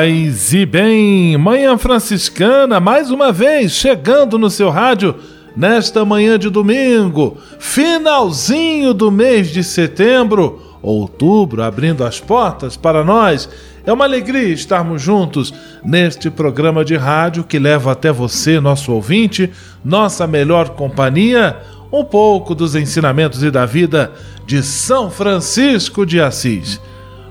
[0.00, 5.14] Paz e bem, Manhã Franciscana, mais uma vez chegando no seu rádio
[5.54, 13.46] nesta manhã de domingo, finalzinho do mês de setembro, outubro abrindo as portas para nós.
[13.84, 15.52] É uma alegria estarmos juntos
[15.84, 19.50] neste programa de rádio que leva até você, nosso ouvinte,
[19.84, 21.58] nossa melhor companhia,
[21.92, 24.12] um pouco dos ensinamentos e da vida
[24.46, 26.80] de São Francisco de Assis.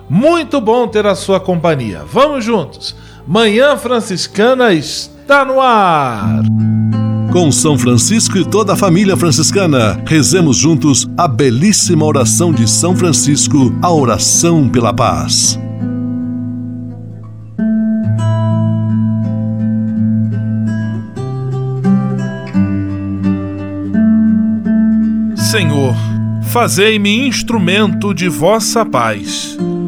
[0.10, 2.02] Muito bom ter a sua companhia.
[2.12, 2.96] Vamos juntos.
[3.28, 6.42] Manhã Franciscana está no ar.
[7.32, 12.96] Com São Francisco e toda a família franciscana, rezemos juntos a belíssima oração de São
[12.96, 15.60] Francisco, a oração pela paz.
[25.36, 25.96] Senhor,
[26.46, 29.56] fazei-me instrumento de vossa paz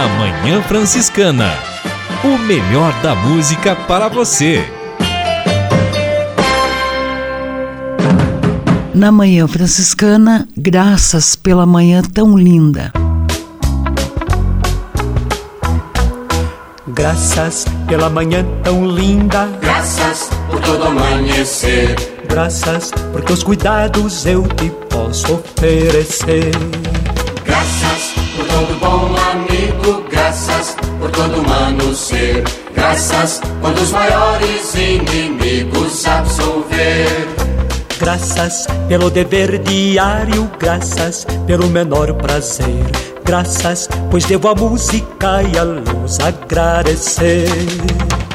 [0.00, 1.52] Na Manhã Franciscana.
[2.24, 4.64] O melhor da música para você.
[8.94, 12.90] Na Manhã Franciscana, graças pela manhã tão linda.
[16.88, 19.50] Graças pela manhã tão linda.
[19.60, 21.94] Graças por todo amanhecer.
[22.26, 26.52] Graças por teus cuidados eu te posso oferecer.
[27.44, 27.89] Graças
[29.60, 32.44] amigo, graças por todo humano ser.
[32.74, 37.28] Graças quando os maiores inimigos absolver.
[37.98, 42.84] Graças pelo dever diário, graças pelo menor prazer.
[43.24, 47.46] Graças, pois devo a música e a luz agradecer.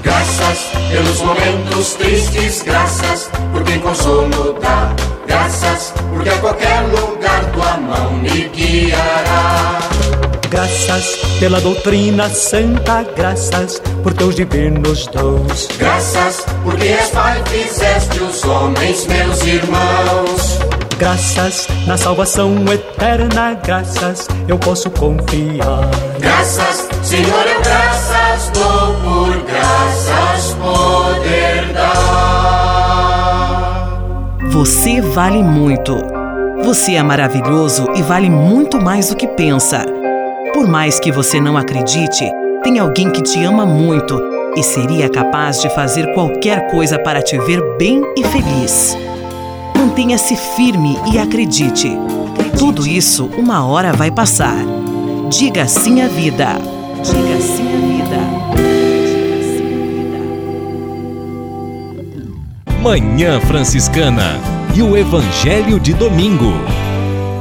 [0.04, 0.60] Graças
[0.92, 4.94] pelos momentos tristes, graças por quem consolo dá.
[5.26, 9.80] Graças porque a qualquer lugar tua mão me guiará.
[10.50, 15.68] Graças pela doutrina santa, graças por teus divinos dons.
[15.78, 20.60] Graças porque és Pai, fizeste os homens meus irmãos.
[20.98, 25.90] Graças na salvação eterna, graças eu posso confiar.
[26.20, 32.06] Graças, Senhor, eu graças dou por graças poder dar.
[34.52, 35.98] Você vale muito.
[36.64, 39.95] Você é maravilhoso e vale muito mais do que pensa.
[40.56, 42.24] Por mais que você não acredite,
[42.64, 44.18] tem alguém que te ama muito
[44.56, 48.98] e seria capaz de fazer qualquer coisa para te ver bem e feliz.
[49.78, 51.92] Mantenha-se firme e acredite.
[52.58, 54.56] Tudo isso uma hora vai passar.
[55.30, 56.48] Diga sim à vida.
[57.04, 58.18] Diga sim à vida.
[62.82, 64.40] Manhã Franciscana
[64.74, 66.54] e o Evangelho de Domingo.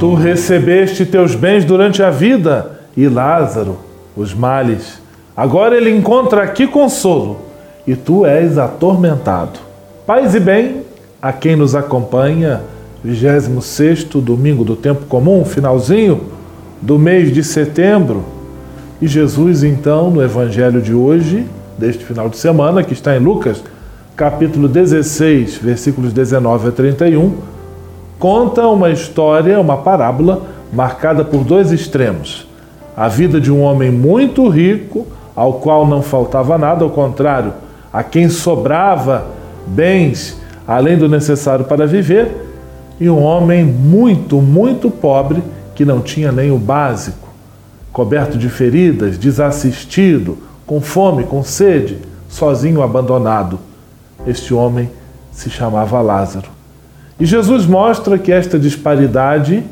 [0.01, 3.79] Tu recebeste teus bens durante a vida e Lázaro
[4.17, 5.01] os males.
[5.37, 7.39] Agora ele encontra aqui consolo
[7.87, 9.59] e tu és atormentado.
[10.07, 10.83] Paz e bem
[11.21, 12.63] a quem nos acompanha,
[13.03, 16.21] 26 domingo do tempo comum, finalzinho
[16.81, 18.25] do mês de setembro.
[19.01, 23.63] E Jesus, então, no evangelho de hoje, deste final de semana, que está em Lucas,
[24.15, 27.35] capítulo 16, versículos 19 a 31,
[28.19, 30.43] conta uma história, uma parábola
[30.73, 32.54] marcada por dois extremos
[32.97, 37.53] a vida de um homem muito rico, ao qual não faltava nada, ao contrário,
[37.93, 39.27] a quem sobrava
[39.67, 42.31] bens além do necessário para viver,
[42.99, 45.43] e um homem muito, muito pobre
[45.75, 47.29] que não tinha nem o básico,
[47.93, 51.99] coberto de feridas, desassistido, com fome, com sede,
[52.29, 53.59] sozinho, abandonado.
[54.27, 54.89] Este homem
[55.33, 56.49] se chamava Lázaro.
[57.19, 59.63] E Jesus mostra que esta disparidade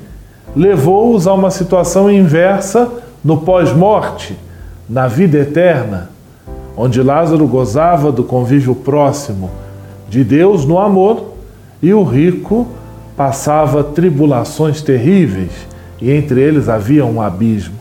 [0.54, 2.90] levou-os a uma situação inversa
[3.24, 4.36] no pós-morte,
[4.88, 6.10] na vida eterna,
[6.76, 9.50] onde Lázaro gozava do convívio próximo
[10.08, 11.32] de Deus no amor
[11.82, 12.66] e o rico
[13.16, 15.52] passava tribulações terríveis
[16.00, 17.76] e entre eles havia um abismo.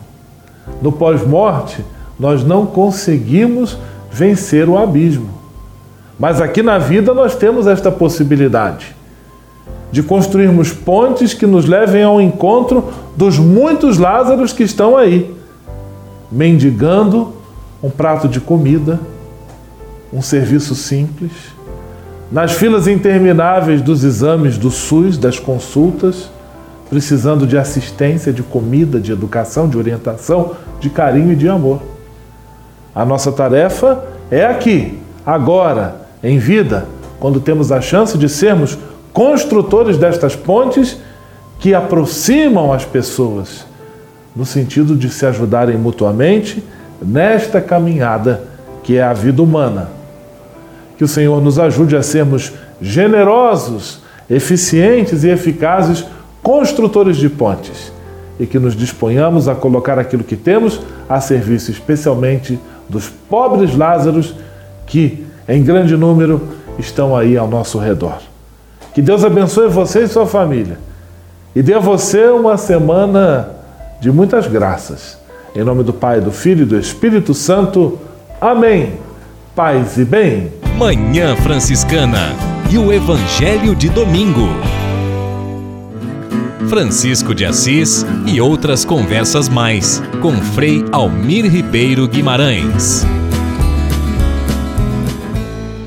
[0.80, 1.84] No pós-morte,
[2.18, 3.76] nós não conseguimos
[4.10, 5.28] vencer o abismo.
[6.18, 8.94] Mas aqui na vida nós temos esta possibilidade
[9.90, 12.84] de construirmos pontes que nos levem ao encontro
[13.16, 15.34] dos muitos Lázaros que estão aí,
[16.30, 17.34] mendigando
[17.82, 18.98] um prato de comida,
[20.12, 21.32] um serviço simples,
[22.30, 26.30] nas filas intermináveis dos exames do SUS, das consultas,
[26.88, 31.82] precisando de assistência, de comida, de educação, de orientação, de carinho e de amor.
[32.94, 36.86] A nossa tarefa é aqui, agora, em vida,
[37.18, 38.78] quando temos a chance de sermos
[39.12, 40.98] construtores destas pontes
[41.62, 43.64] que aproximam as pessoas,
[44.34, 46.60] no sentido de se ajudarem mutuamente
[47.00, 48.42] nesta caminhada
[48.82, 49.88] que é a vida humana.
[50.98, 56.04] Que o Senhor nos ajude a sermos generosos, eficientes e eficazes
[56.42, 57.92] construtores de pontes
[58.40, 64.34] e que nos disponhamos a colocar aquilo que temos a serviço especialmente dos pobres Lázaros
[64.84, 66.42] que, em grande número,
[66.76, 68.18] estão aí ao nosso redor.
[68.92, 70.90] Que Deus abençoe você e sua família
[71.54, 73.50] e dê a você uma semana
[74.00, 75.18] de muitas graças.
[75.54, 77.98] Em nome do Pai, do Filho e do Espírito Santo.
[78.40, 78.94] Amém.
[79.54, 80.52] Paz e bem.
[80.78, 82.34] Manhã Franciscana
[82.70, 84.48] e o Evangelho de Domingo.
[86.70, 93.04] Francisco de Assis e outras conversas mais com Frei Almir Ribeiro Guimarães.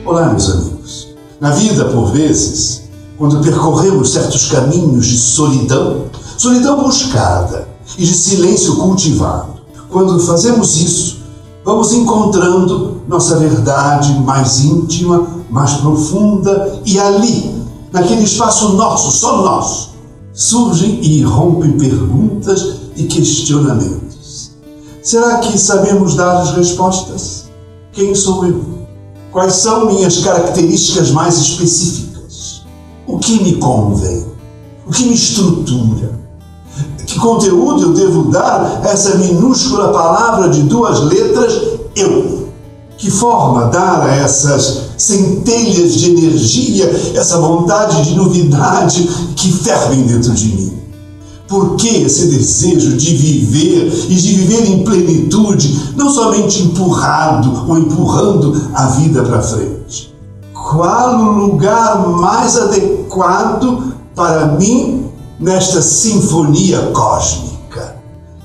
[0.06, 1.16] Olá, meus amigos.
[1.42, 2.85] Na vida, por vezes,
[3.18, 6.06] quando percorremos certos caminhos de solidão,
[6.38, 7.68] solidão buscada
[7.98, 9.56] e de silêncio cultivado,
[9.90, 11.18] quando fazemos isso,
[11.64, 19.96] vamos encontrando nossa verdade mais íntima, mais profunda e ali, naquele espaço nosso, só nosso,
[20.34, 24.52] surgem e irrompem perguntas e questionamentos.
[25.02, 27.46] Será que sabemos dar as respostas?
[27.94, 28.62] Quem sou eu?
[29.32, 32.15] Quais são minhas características mais específicas?
[33.07, 34.25] O que me convém?
[34.88, 36.19] O que me estrutura?
[37.06, 41.54] Que conteúdo eu devo dar a essa minúscula palavra de duas letras,
[41.96, 42.50] eu?
[42.98, 50.34] Que forma dar a essas centelhas de energia, essa vontade de novidade que fervem dentro
[50.34, 50.74] de mim?
[51.48, 57.78] Por que esse desejo de viver e de viver em plenitude, não somente empurrado ou
[57.78, 59.75] empurrando a vida para frente?
[60.72, 67.98] Qual o lugar mais adequado para mim nesta sinfonia cósmica?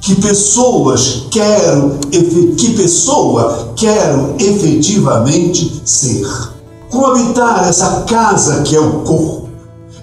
[0.02, 1.98] Que pessoas quero,
[2.58, 6.26] que pessoa quero efetivamente ser?
[6.90, 9.48] Como habitar essa casa que é o corpo?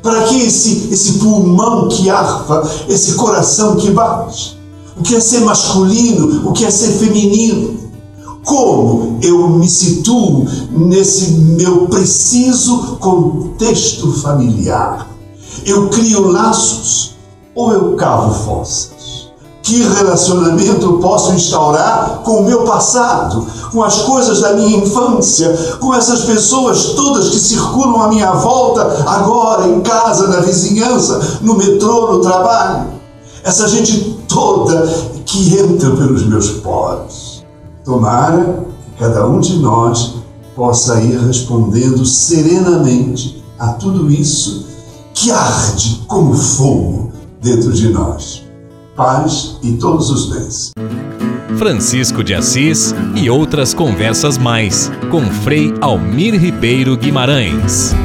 [0.01, 4.57] Para que esse, esse pulmão que arfa, esse coração que bate?
[4.99, 6.49] O que é ser masculino?
[6.49, 7.77] O que é ser feminino?
[8.47, 15.05] Como eu me situo nesse meu preciso contexto familiar?
[15.65, 17.17] Eu crio laços
[17.53, 19.27] ou eu cavo fossas?
[19.61, 25.93] Que relacionamento posso instaurar com o meu passado, com as coisas da minha infância, com
[25.93, 32.13] essas pessoas todas que circulam à minha volta, agora em casa, na vizinhança, no metrô,
[32.13, 32.91] no trabalho?
[33.43, 34.87] Essa gente toda
[35.25, 37.26] que entra pelos meus poros.
[37.87, 38.67] Tomara
[38.97, 40.15] que cada um de nós
[40.53, 44.67] possa ir respondendo serenamente a tudo isso
[45.13, 48.43] que arde como fogo dentro de nós.
[48.93, 50.71] Paz e todos os bens.
[51.57, 57.95] Francisco de Assis e outras conversas mais com Frei Almir Ribeiro Guimarães.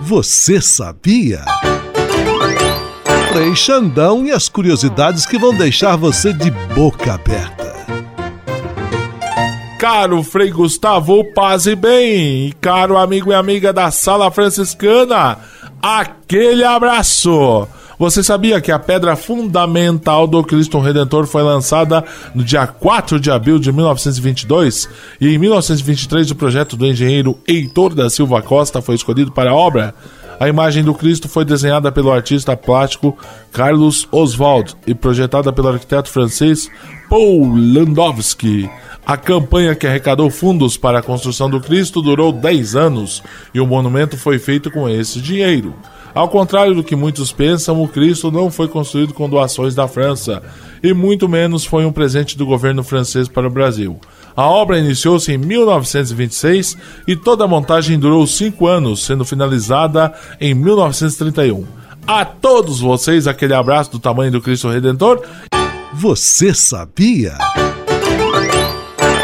[0.00, 1.44] Você sabia?
[3.34, 7.74] Frei Xandão e as curiosidades que vão deixar você de boca aberta
[9.76, 15.36] caro Frei Gustavo, paz e bem, caro amigo e amiga da Sala Franciscana,
[15.82, 17.66] aquele abraço.
[17.98, 23.30] Você sabia que a pedra fundamental do Cristo Redentor foi lançada no dia 4 de
[23.30, 24.88] abril de 1922
[25.20, 29.54] e em 1923 o projeto do engenheiro Heitor da Silva Costa foi escolhido para a
[29.54, 29.92] obra?
[30.38, 33.16] A imagem do Cristo foi desenhada pelo artista plástico
[33.52, 36.68] Carlos Oswald e projetada pelo arquiteto francês
[37.08, 38.68] Paul Landowski.
[39.06, 43.22] A campanha que arrecadou fundos para a construção do Cristo durou 10 anos
[43.52, 45.74] e o monumento foi feito com esse dinheiro.
[46.14, 50.42] Ao contrário do que muitos pensam, o Cristo não foi construído com doações da França
[50.82, 53.98] e muito menos foi um presente do governo francês para o Brasil.
[54.36, 56.76] A obra iniciou-se em 1926
[57.06, 61.64] e toda a montagem durou cinco anos, sendo finalizada em 1931.
[62.06, 65.22] A todos vocês, aquele abraço do tamanho do Cristo Redentor.
[65.92, 67.38] Você sabia?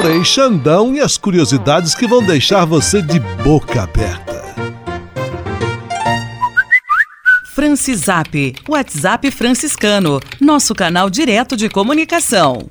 [0.00, 4.40] Frei Xandão e as curiosidades que vão deixar você de boca aberta.
[7.52, 12.71] Francisap, WhatsApp franciscano, nosso canal direto de comunicação.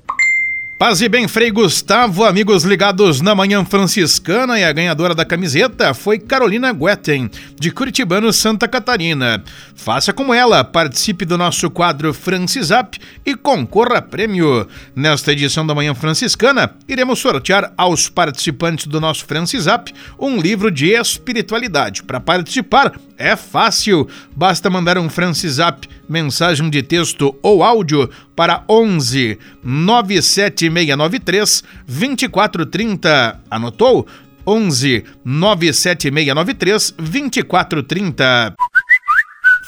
[0.79, 5.93] Paz e bem, Frei Gustavo, amigos ligados na Manhã Franciscana e a ganhadora da camiseta
[5.93, 9.43] foi Carolina Guetten, de Curitibano, Santa Catarina.
[9.75, 14.69] Faça como ela, participe do nosso quadro Francisap e concorra a prêmio.
[14.95, 20.93] Nesta edição da Manhã Franciscana, iremos sortear aos participantes do nosso Francisap um livro de
[20.93, 22.03] espiritualidade.
[22.03, 29.37] Para participar, é fácil, basta mandar um Francisap, mensagem de texto ou áudio para 11
[29.63, 33.39] 97693 2430.
[33.49, 34.05] Anotou?
[34.45, 38.55] 11 97693 2430.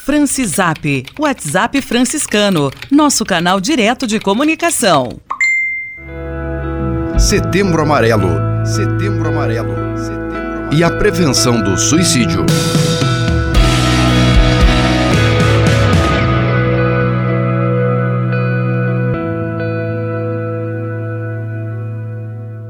[0.04, 5.22] Francisap, WhatsApp franciscano, nosso canal direto de comunicação.
[7.20, 8.30] Setembro Amarelo.
[8.66, 9.76] Setembro Amarelo.
[9.96, 10.72] Setembro Amarelo.
[10.72, 12.44] E a prevenção do suicídio.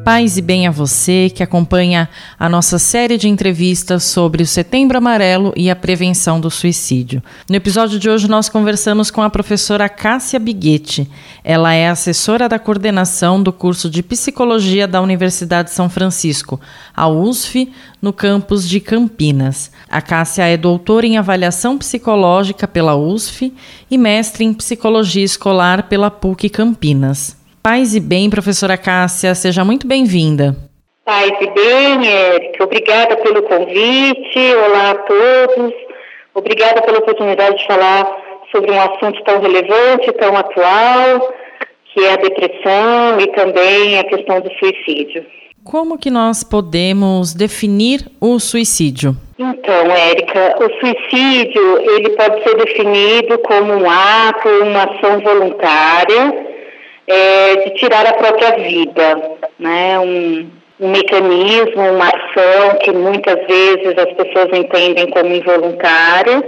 [0.04, 4.98] Paz e bem a você que acompanha a nossa série de entrevistas sobre o Setembro
[4.98, 7.22] Amarelo e a prevenção do suicídio.
[7.48, 11.08] No episódio de hoje, nós conversamos com a professora Cássia Biguetti.
[11.44, 16.60] Ela é assessora da coordenação do curso de Psicologia da Universidade de São Francisco,
[16.96, 19.72] a USF, no campus de Campinas.
[19.88, 23.54] A Cássia é doutora em avaliação psicológica pela USF
[23.90, 27.40] e mestre em psicologia escolar pela PUC Campinas.
[27.64, 30.56] Paz e bem, professora Cássia, seja muito bem-vinda.
[31.06, 35.74] Paz e bem, Érica, obrigada pelo convite, olá a todos,
[36.34, 38.18] obrigada pela oportunidade de falar
[38.52, 41.34] sobre um assunto tão relevante, tão atual,
[41.94, 45.24] que é a depressão e também a questão do suicídio.
[45.64, 49.16] Como que nós podemos definir o suicídio?
[49.38, 56.50] Então, Érica, o suicídio ele pode ser definido como um ato, uma ação voluntária
[57.08, 60.00] é, de tirar a própria vida, né?
[60.00, 66.42] Um, um mecanismo, uma ação que muitas vezes as pessoas entendem como involuntária,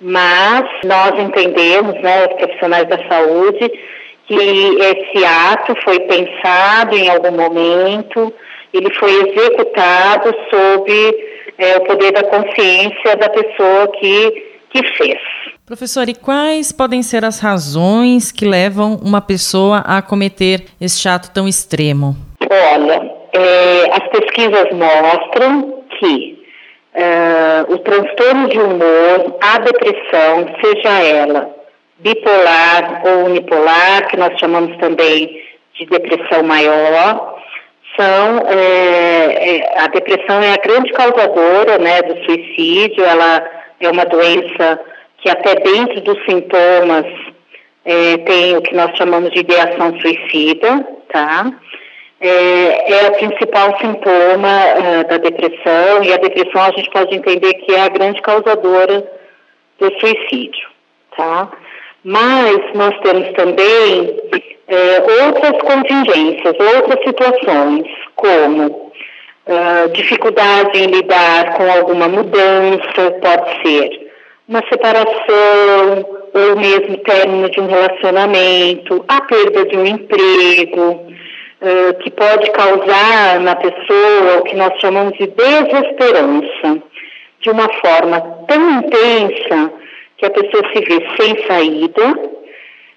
[0.00, 3.70] mas nós entendemos, né, os profissionais da saúde,
[4.26, 8.34] que esse ato foi pensado em algum momento,
[8.74, 11.14] ele foi executado sob
[11.58, 15.20] é, o poder da consciência da pessoa que, que fez.
[15.72, 21.30] Professor, e quais podem ser as razões que levam uma pessoa a cometer este ato
[21.30, 22.14] tão extremo?
[22.42, 26.44] Olha, é, as pesquisas mostram que
[26.92, 31.50] é, o transtorno de humor, a depressão, seja ela
[32.00, 37.38] bipolar ou unipolar, que nós chamamos também de depressão maior,
[37.98, 43.42] são é, a depressão é a grande causadora né, do suicídio, ela
[43.80, 44.78] é uma doença
[45.22, 47.06] que até dentro dos sintomas
[47.84, 51.50] é, tem o que nós chamamos de ideação suicida, tá?
[52.20, 57.54] É, é o principal sintoma é, da depressão e a depressão a gente pode entender
[57.54, 59.04] que é a grande causadora
[59.78, 60.68] do suicídio,
[61.16, 61.50] tá?
[62.04, 64.16] Mas nós temos também
[64.68, 67.86] é, outras contingências, outras situações,
[68.16, 68.92] como
[69.46, 74.01] uh, dificuldade em lidar com alguma mudança, pode ser
[74.48, 82.10] uma separação ou mesmo término de um relacionamento, a perda de um emprego, uh, que
[82.10, 86.82] pode causar na pessoa o que nós chamamos de desesperança,
[87.40, 89.72] de uma forma tão intensa
[90.16, 92.18] que a pessoa se vê sem saída,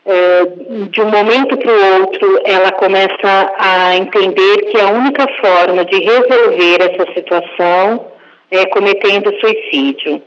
[0.05, 5.83] uh, de um momento para o outro ela começa a entender que a única forma
[5.85, 8.07] de resolver essa situação
[8.49, 10.21] é cometendo suicídio.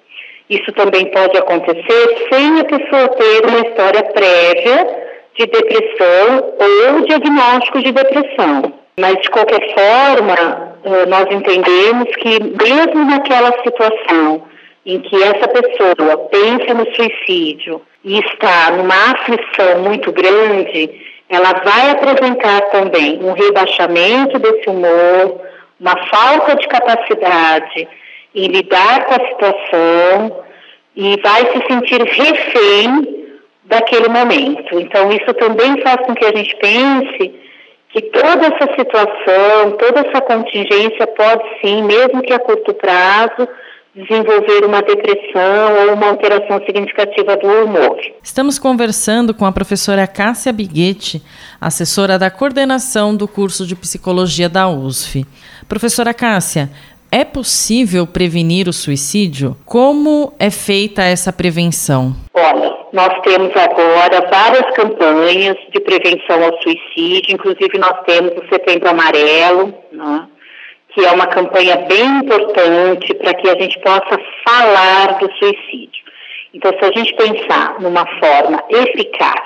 [0.49, 7.83] Isso também pode acontecer sem a pessoa ter uma história prévia de depressão ou diagnóstico
[7.83, 8.73] de depressão.
[8.99, 14.43] Mas, de qualquer forma, eh, nós entendemos que, mesmo naquela situação
[14.85, 20.91] em que essa pessoa pensa no suicídio e está numa aflição muito grande,
[21.29, 25.43] ela vai apresentar também um rebaixamento desse humor,
[25.79, 27.87] uma falta de capacidade
[28.35, 30.45] em lidar com a situação
[30.97, 33.19] e vai se sentir refém
[33.65, 34.79] daquele momento.
[34.79, 37.35] Então, isso também faz com que a gente pense
[37.91, 43.49] que toda essa situação, toda essa contingência pode sim, mesmo que a curto prazo,
[43.95, 47.99] desenvolver uma depressão ou uma alteração significativa do humor.
[48.23, 51.23] Estamos conversando com a professora Cássia Biguetti,
[51.61, 55.27] assessora da coordenação do curso de psicologia da USF.
[55.69, 56.71] Professora Cássia,
[57.11, 59.57] é possível prevenir o suicídio?
[59.65, 62.15] Como é feita essa prevenção?
[62.35, 68.91] Olha, nós temos agora várias campanhas de prevenção ao suicídio, inclusive nós temos o Setembro
[68.91, 70.27] Amarelo, né,
[70.91, 76.09] que é uma campanha bem importante para que a gente possa falar do suicídio.
[76.53, 79.43] Então, se a gente pensar numa forma eficaz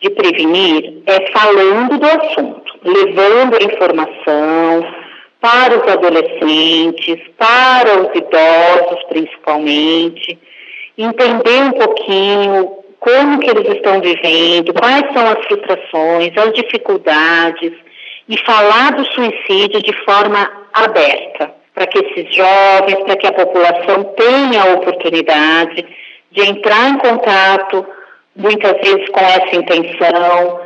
[0.00, 4.99] de prevenir, é falando do assunto, levando a informação
[5.40, 10.38] para os adolescentes, para os idosos principalmente,
[10.96, 17.72] entender um pouquinho como que eles estão vivendo, quais são as frustrações, as dificuldades
[18.28, 24.04] e falar do suicídio de forma aberta, para que esses jovens, para que a população
[24.16, 25.86] tenha a oportunidade
[26.30, 27.86] de entrar em contato,
[28.36, 30.60] muitas vezes com essa intenção,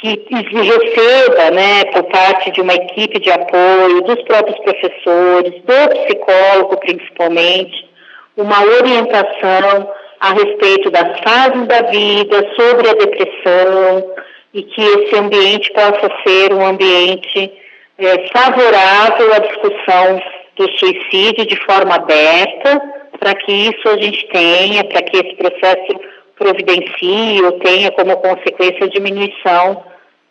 [0.00, 6.76] que receba, né, por parte de uma equipe de apoio, dos próprios professores, do psicólogo
[6.78, 7.88] principalmente,
[8.36, 9.90] uma orientação
[10.20, 14.14] a respeito das fases da vida, sobre a depressão,
[14.54, 17.52] e que esse ambiente possa ser um ambiente
[17.98, 20.22] é, favorável à discussão
[20.56, 22.80] do suicídio de forma aberta,
[23.18, 26.00] para que isso a gente tenha, para que esse processo
[26.38, 29.82] providencie ou tenha como consequência a diminuição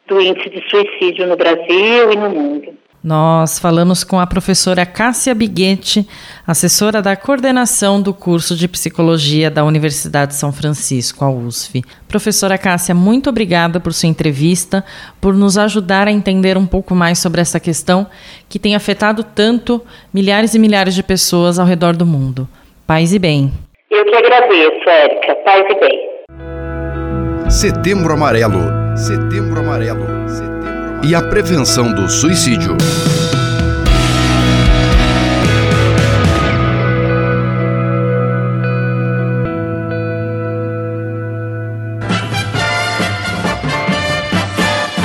[0.08, 2.74] do índice de suicídio no Brasil e no mundo.
[3.04, 6.06] Nós falamos com a professora Cássia Biguetti,
[6.46, 11.84] assessora da coordenação do curso de psicologia da Universidade de São Francisco, a USF.
[12.08, 14.84] Professora Cássia, muito obrigada por sua entrevista,
[15.22, 18.08] por nos ajudar a entender um pouco mais sobre essa questão
[18.50, 19.82] que tem afetado tanto
[20.14, 22.48] milhares e milhares de pessoas ao redor do mundo.
[22.86, 23.54] Paz e bem.
[23.90, 25.36] Eu que agradeço, Érica.
[25.46, 27.50] Paz e bem.
[27.50, 28.60] Setembro Amarelo.
[28.98, 30.06] Setembro Amarelo.
[30.28, 31.00] Setembro Amarelo.
[31.06, 32.76] E a prevenção do suicídio.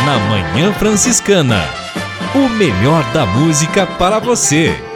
[0.04, 1.60] Na Manhã Franciscana.
[2.34, 4.91] O melhor da música para você.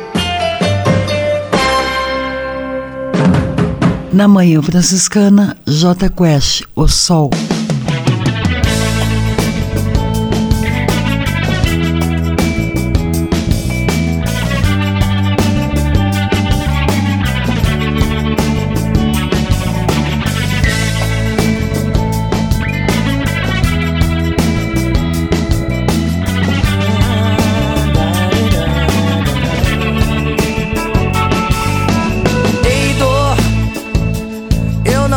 [4.16, 7.28] Na Manhã Franciscana, J Quest, O Sol.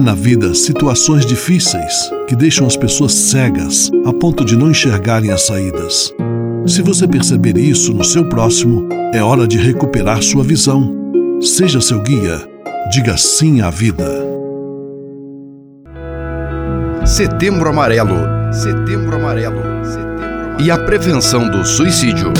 [0.00, 5.42] Na vida situações difíceis que deixam as pessoas cegas a ponto de não enxergarem as
[5.42, 6.10] saídas.
[6.66, 10.90] Se você perceber isso no seu próximo, é hora de recuperar sua visão.
[11.42, 12.40] Seja seu guia.
[12.90, 14.08] Diga sim à vida.
[17.04, 18.16] Setembro Amarelo.
[18.52, 19.62] Setembro Amarelo.
[19.84, 20.60] Setembro Amarelo.
[20.64, 22.32] E a prevenção do suicídio.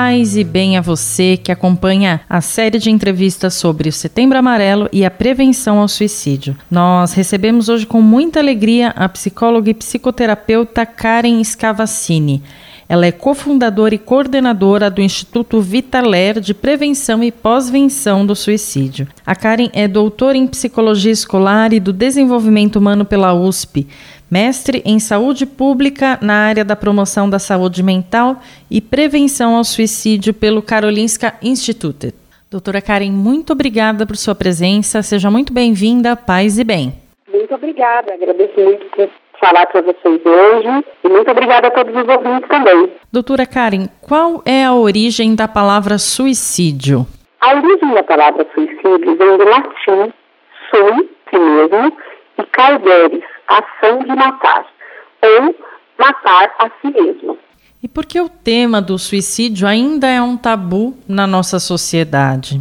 [0.00, 4.88] Paz e bem a você que acompanha a série de entrevistas sobre o Setembro Amarelo
[4.92, 6.56] e a prevenção ao suicídio.
[6.70, 12.44] Nós recebemos hoje com muita alegria a psicóloga e psicoterapeuta Karen Scavacini.
[12.88, 19.08] Ela é cofundadora e coordenadora do Instituto Vitaler de Prevenção e Pós-Venção do Suicídio.
[19.26, 23.86] A Karen é doutora em Psicologia Escolar e do Desenvolvimento Humano pela USP,
[24.30, 28.36] mestre em Saúde Pública na área da promoção da saúde mental
[28.70, 32.14] e prevenção ao suicídio pelo Karolinska Institute.
[32.50, 35.02] Doutora Karen, muito obrigada por sua presença.
[35.02, 36.94] Seja muito bem-vinda, paz e bem.
[37.30, 42.08] Muito obrigada, agradeço muito por falar para vocês hoje e muito obrigada a todos os
[42.08, 42.90] ouvintes também.
[43.12, 47.06] Doutora Karen, qual é a origem da palavra suicídio?
[47.40, 50.12] A origem da palavra suicídio vem do latim
[50.70, 51.92] sui, si mesmo,
[52.38, 54.66] e cauderes, ação de matar,
[55.22, 55.54] ou
[55.98, 57.38] matar a si mesmo.
[57.82, 62.60] E por que o tema do suicídio ainda é um tabu na nossa sociedade?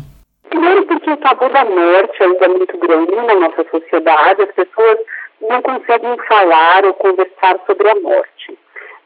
[0.50, 4.98] Primeiro porque o tabu da morte ainda é muito grande na nossa sociedade, as pessoas
[5.42, 8.58] não conseguem falar ou conversar sobre a morte.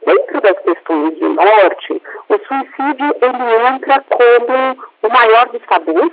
[0.05, 6.11] Dentro das questões de morte, o suicídio ele entra como o maior dos tabus,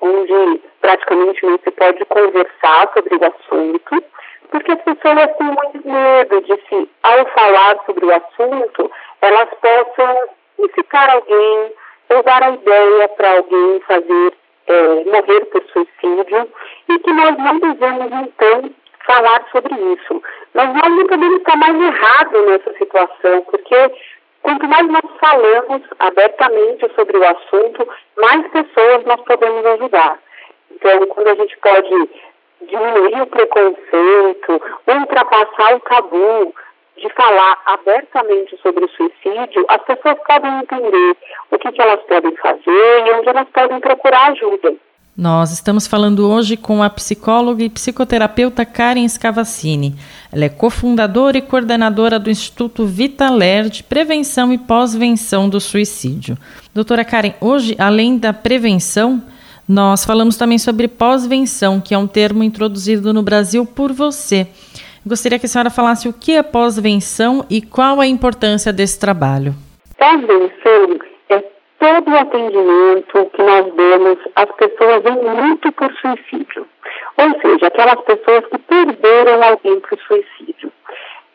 [0.00, 4.04] onde praticamente não se pode conversar sobre o assunto,
[4.56, 8.90] porque as pessoas têm muito medo de se, ao falar sobre o assunto,
[9.20, 11.72] elas possam incitar alguém
[12.08, 14.32] ou dar a ideia para alguém fazer
[14.66, 16.48] é, morrer por suicídio
[16.88, 18.70] e que nós não devemos então
[19.06, 20.22] falar sobre isso.
[20.54, 23.92] Mas nós não podemos estar mais errados nessa situação, porque
[24.40, 30.18] quanto mais nós falamos abertamente sobre o assunto, mais pessoas nós podemos ajudar.
[30.70, 32.08] Então, quando a gente pode
[32.66, 36.54] diminuir o preconceito, ultrapassar o tabu
[36.96, 41.16] de falar abertamente sobre o suicídio, as pessoas podem entender
[41.50, 44.74] o que, que elas podem fazer e onde elas podem procurar ajuda.
[45.16, 49.94] Nós estamos falando hoje com a psicóloga e psicoterapeuta Karen Scavacini.
[50.30, 56.36] Ela é cofundadora e coordenadora do Instituto Vitaler de Prevenção e Pós-Venção do Suicídio.
[56.74, 59.22] Doutora Karen, hoje, além da prevenção,
[59.68, 64.46] nós falamos também sobre pós-venção, que é um termo introduzido no Brasil por você.
[65.04, 69.54] Gostaria que a senhora falasse o que é pós-venção e qual a importância desse trabalho.
[69.98, 70.98] Pós-venção
[71.30, 71.44] é
[71.78, 76.66] todo o atendimento que nós damos às pessoas em luto por suicídio.
[77.18, 80.72] Ou seja, aquelas pessoas que perderam alguém o suicídio.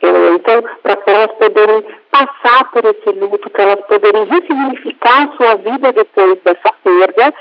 [0.02, 5.94] Então, para elas poderem passar por esse luto, para elas poderem ressignificar a sua vida
[5.94, 7.34] depois dessa perda,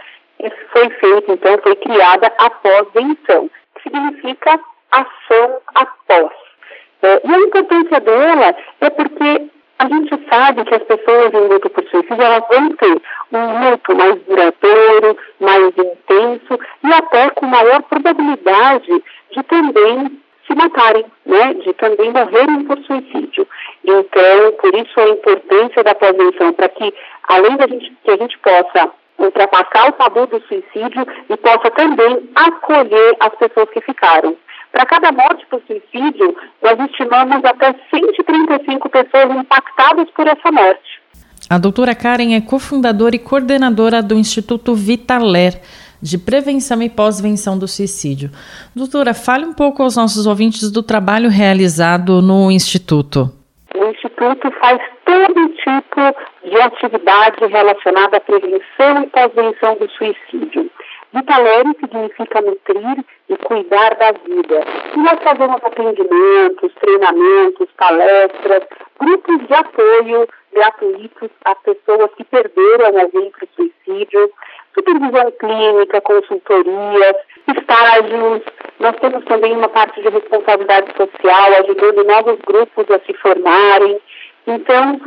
[0.46, 6.32] isso foi feito, então, foi criada a pós-venção, que significa ação após.
[7.02, 9.48] É, e a importância dela é porque
[9.78, 13.00] a gente sabe que as pessoas em luto por suicídio elas vão ter
[13.32, 21.06] um luto mais duradouro, mais intenso e até com maior probabilidade de também se matarem,
[21.24, 23.48] né, de também morrerem por suicídio.
[23.84, 26.92] Então, por isso a importância da prevenção, para que,
[27.28, 32.28] além da gente, que a gente possa ultrapassar o tabu do suicídio e possa também
[32.34, 34.36] acolher as pessoas que ficaram.
[34.72, 41.00] Para cada morte por suicídio, nós estimamos até 135 pessoas impactadas por essa morte.
[41.48, 45.60] A doutora Karen é cofundadora e coordenadora do Instituto Vitaler,
[46.00, 48.30] de Prevenção e Pós-Venção do Suicídio.
[48.74, 53.30] Doutora, fale um pouco aos nossos ouvintes do trabalho realizado no Instituto.
[53.74, 54.80] O Instituto faz
[55.10, 56.00] todo tipo
[56.44, 60.70] de atividade relacionada à prevenção e pós-venção do suicídio.
[61.12, 64.64] Vitalere significa nutrir e cuidar da vida.
[64.94, 68.62] E nós fazemos atendimentos, treinamentos, palestras,
[69.00, 74.30] grupos de apoio gratuitos a pessoas que perderam alguém para o suicídio,
[74.74, 77.16] supervisão clínica, consultorias,
[77.56, 78.42] estágios.
[78.78, 84.00] Nós temos também uma parte de responsabilidade social, ajudando novos grupos a se formarem.
[84.50, 85.00] Então,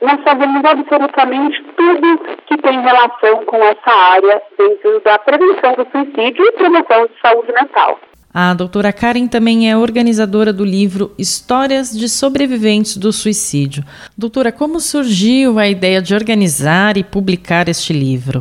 [0.00, 6.44] nós fazemos absolutamente tudo que tem relação com essa área dentro da prevenção do suicídio
[6.44, 7.98] e promoção de saúde mental.
[8.32, 13.82] A doutora Karen também é organizadora do livro Histórias de Sobreviventes do Suicídio.
[14.16, 18.40] Doutora, como surgiu a ideia de organizar e publicar este livro?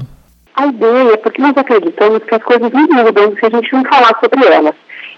[0.55, 3.83] A ideia é porque nós acreditamos que as coisas não mudam se a gente não
[3.85, 4.75] falar sobre elas.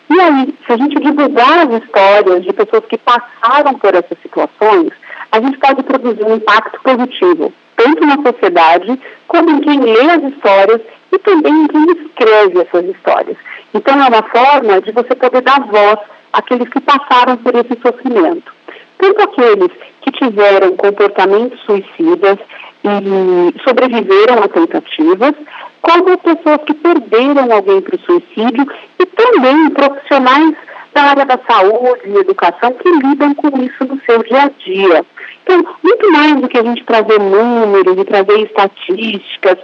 [0.10, 4.90] E aí, se a gente divulgar as histórias de pessoas que passaram por essas situações,
[5.32, 10.24] a gente pode produzir um impacto positivo, tanto na sociedade, como em quem lê as
[10.24, 13.38] histórias e também em quem escreve essas histórias.
[13.74, 16.00] Então, é uma forma de você poder dar voz
[16.34, 18.52] àqueles que passaram por esse sofrimento.
[18.98, 22.38] Tanto aqueles que tiveram comportamentos suicidas
[22.84, 25.34] e sobreviveram a tentativas,
[25.82, 28.66] como pessoas que perderam alguém para o suicídio
[29.00, 30.56] e também profissionais
[30.98, 35.06] da área da saúde e educação que lidam com isso no seu dia a dia.
[35.44, 39.60] Então, muito mais do que a gente trazer números e trazer estatísticas,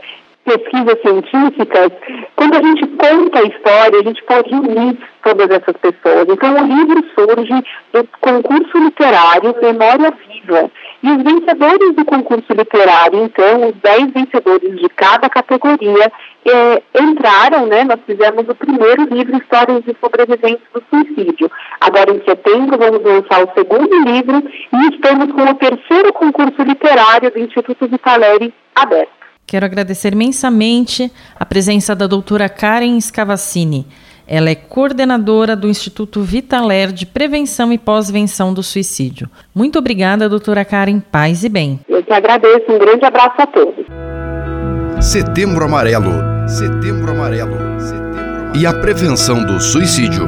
[0.46, 1.92] pesquisas científicas,
[2.36, 6.28] quando a gente conta a história, a gente pode unir todas essas pessoas.
[6.30, 10.70] Então, o livro surge do concurso literário Memória Viva.
[11.04, 16.10] E os vencedores do concurso literário, então, os 10 vencedores de cada categoria,
[16.46, 17.84] eh, entraram, né?
[17.84, 21.52] Nós fizemos o primeiro livro, Histórias de Sobreviventes do Suicídio.
[21.82, 27.30] Agora, em setembro, vamos lançar o segundo livro e estamos com o terceiro concurso literário
[27.30, 29.12] do Instituto Vitaleri aberto.
[29.46, 33.86] Quero agradecer imensamente a presença da doutora Karen Scavacini.
[34.36, 39.30] Ela é coordenadora do Instituto Vitaler de Prevenção e Pós-Venção do Suicídio.
[39.54, 41.00] Muito obrigada, doutora Karen.
[41.00, 41.80] Paz e bem.
[41.88, 42.66] Eu que agradeço.
[42.68, 43.86] Um grande abraço a todos.
[45.00, 46.10] Setembro Amarelo.
[46.48, 47.56] Setembro Amarelo.
[47.80, 48.58] Setembro Amarelo.
[48.60, 50.28] E a prevenção do suicídio.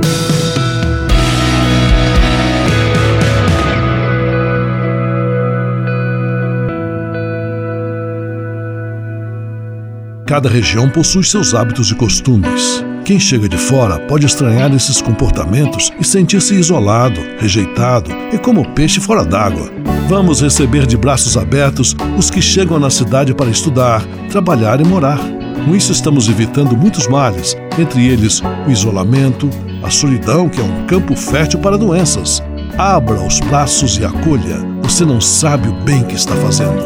[10.28, 12.86] Cada região possui seus hábitos e costumes.
[13.06, 19.00] Quem chega de fora pode estranhar esses comportamentos e sentir-se isolado, rejeitado e como peixe
[19.00, 19.72] fora d'água.
[20.10, 25.20] Vamos receber de braços abertos os que chegam na cidade para estudar, trabalhar e morar.
[25.64, 29.52] Com isso, estamos evitando muitos males, entre eles o isolamento,
[29.84, 32.42] a solidão, que é um campo fértil para doenças.
[32.76, 34.66] Abra os braços e acolha.
[34.82, 36.82] Você não sabe o bem que está fazendo.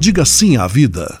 [0.00, 1.20] Diga sim à vida.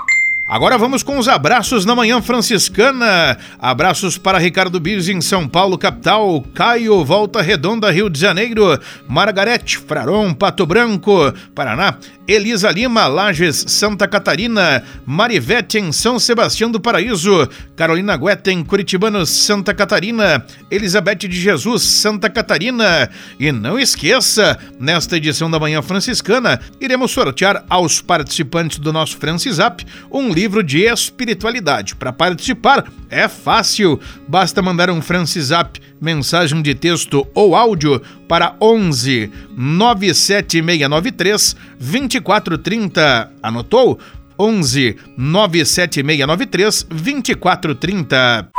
[0.51, 3.37] Agora vamos com os abraços na manhã franciscana.
[3.57, 6.43] Abraços para Ricardo Bires em São Paulo, capital.
[6.53, 8.77] Caio, Volta Redonda, Rio de Janeiro.
[9.07, 11.95] Margarete, Fraron, Pato Branco, Paraná.
[12.27, 14.83] Elisa Lima, Lages, Santa Catarina.
[15.05, 17.47] Marivete em São Sebastião do Paraíso.
[17.73, 20.45] Carolina Guetta em Curitibano, Santa Catarina.
[20.69, 23.09] Elizabeth de Jesus, Santa Catarina.
[23.39, 29.85] E não esqueça, nesta edição da Manhã Franciscana, iremos sortear aos participantes do nosso Francisap
[30.11, 31.95] um livro livro de espiritualidade.
[31.95, 39.31] Para participar é fácil, basta mandar um Francisap, mensagem de texto ou áudio para 11
[39.55, 43.31] 97693 2430.
[43.43, 43.99] Anotou?
[44.39, 48.49] 11 97693 2430.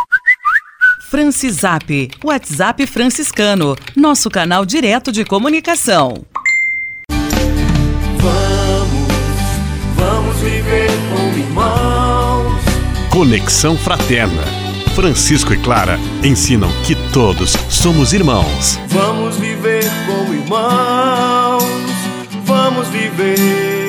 [1.11, 6.25] Francisap, WhatsApp franciscano, nosso canal direto de comunicação.
[13.12, 14.42] Conexão Fraterna.
[14.94, 18.81] Francisco e Clara ensinam que todos somos irmãos.
[18.88, 21.62] Vamos viver como irmãos.
[22.46, 23.82] Vamos viver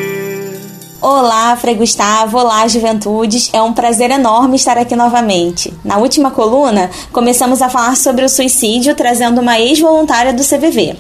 [1.06, 3.50] Olá, Frei Gustavo, olá, Juventudes.
[3.52, 5.74] É um prazer enorme estar aqui novamente.
[5.84, 10.96] Na última coluna, começamos a falar sobre o suicídio, trazendo uma ex-voluntária do CVV.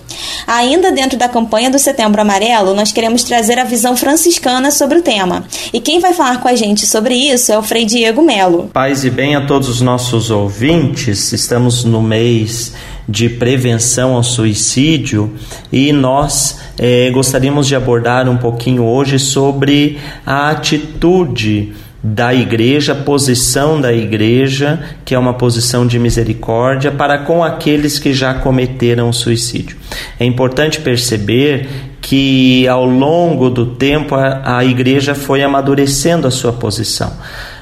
[0.46, 5.02] Ainda dentro da campanha do Setembro Amarelo, nós queremos trazer a visão franciscana sobre o
[5.02, 5.46] tema.
[5.72, 8.70] E quem vai falar com a gente sobre isso é o Frei Diego Melo.
[8.74, 11.32] Paz e bem a todos os nossos ouvintes.
[11.32, 12.74] Estamos no mês
[13.08, 15.34] de prevenção ao suicídio
[15.72, 23.80] e nós é, gostaríamos de abordar um pouquinho hoje sobre a atitude da igreja, posição
[23.80, 29.78] da igreja, que é uma posição de misericórdia para com aqueles que já cometeram suicídio.
[30.20, 31.70] É importante perceber
[32.02, 37.14] que ao longo do tempo a, a igreja foi amadurecendo a sua posição.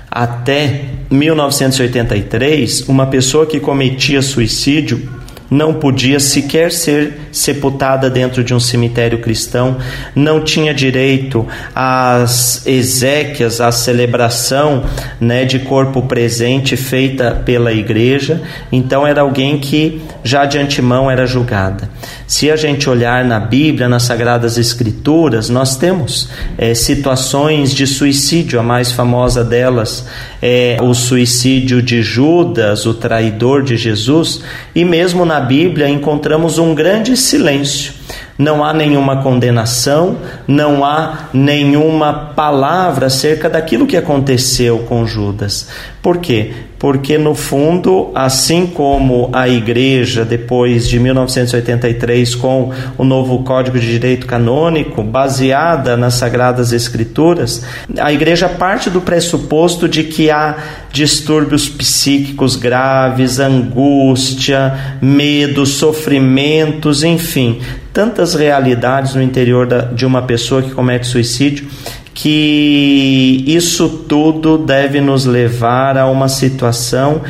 [0.10, 5.08] Até 1983, uma pessoa que cometia suicídio
[5.52, 9.76] não podia sequer ser sepultada dentro de um cemitério cristão,
[10.16, 14.86] não tinha direito às exéquias, à celebração
[15.20, 21.26] né, de corpo presente feita pela igreja, então era alguém que já de antemão era
[21.26, 21.90] julgada.
[22.26, 28.58] Se a gente olhar na Bíblia, nas Sagradas Escrituras, nós temos é, situações de suicídio,
[28.58, 30.08] a mais famosa delas
[30.42, 34.42] é o suicídio de Judas, o traidor de Jesus,
[34.74, 38.01] e mesmo na Bíblia encontramos um grande silêncio.
[38.38, 40.17] Não há nenhuma condenação,
[40.48, 45.70] não há nenhuma palavra acerca daquilo que aconteceu com Judas.
[46.02, 46.52] Por quê?
[46.80, 53.86] Porque, no fundo, assim como a igreja, depois de 1983, com o novo Código de
[53.86, 57.63] Direito Canônico, baseada nas Sagradas Escrituras,
[58.00, 60.58] a igreja parte do pressuposto de que há
[60.91, 67.62] distúrbios psíquicos graves, angústia, medo, sofrimentos, enfim,
[67.93, 71.67] tantas realidades no interior da, de uma pessoa que comete suicídio
[72.13, 77.21] que isso tudo deve nos levar a uma situação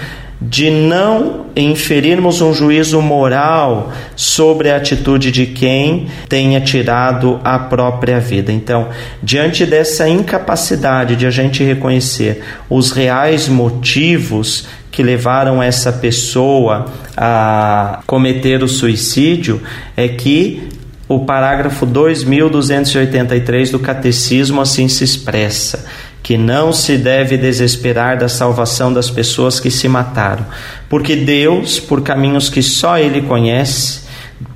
[0.41, 8.19] de não inferirmos um juízo moral sobre a atitude de quem tenha tirado a própria
[8.19, 8.51] vida.
[8.51, 8.89] Então,
[9.21, 18.01] diante dessa incapacidade de a gente reconhecer os reais motivos que levaram essa pessoa a
[18.08, 19.62] cometer o suicídio,
[19.95, 20.67] é que
[21.08, 25.86] o parágrafo 2283 do Catecismo assim se expressa:
[26.24, 30.46] que não se deve desesperar da salvação das pessoas que se mataram,
[30.90, 34.02] porque Deus, por caminhos que só Ele conhece,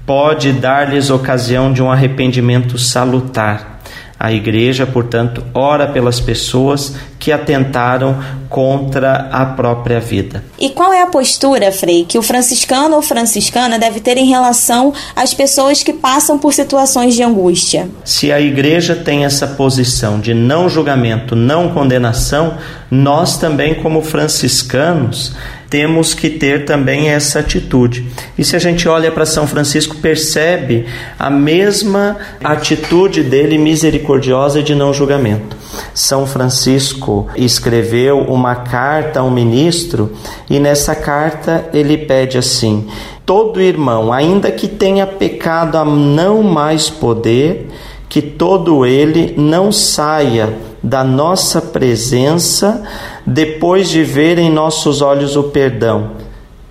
[0.06, 3.82] pode dar-lhes ocasião de um arrependimento salutar.
[4.20, 8.16] A igreja, portanto, ora pelas pessoas que atentaram
[8.48, 10.44] contra a própria vida.
[10.60, 14.94] E qual é a postura, Frei, que o franciscano ou franciscana deve ter em relação
[15.16, 17.90] às pessoas que passam por situações de angústia?
[18.04, 22.60] Se a igreja tem essa posição de não julgamento, não condenação,
[22.92, 25.34] nós também, como franciscanos,
[25.68, 28.06] temos que ter também essa atitude.
[28.38, 30.86] E se a gente olha para São Francisco, percebe
[31.18, 35.65] a mesma atitude dele misericordiosa e de não julgamento.
[35.94, 40.12] São Francisco escreveu uma carta a um ministro
[40.50, 42.88] e nessa carta ele pede assim:
[43.26, 47.68] todo irmão, ainda que tenha pecado a não mais poder,
[48.08, 52.84] que todo ele não saia da nossa presença
[53.26, 56.12] depois de ver em nossos olhos o perdão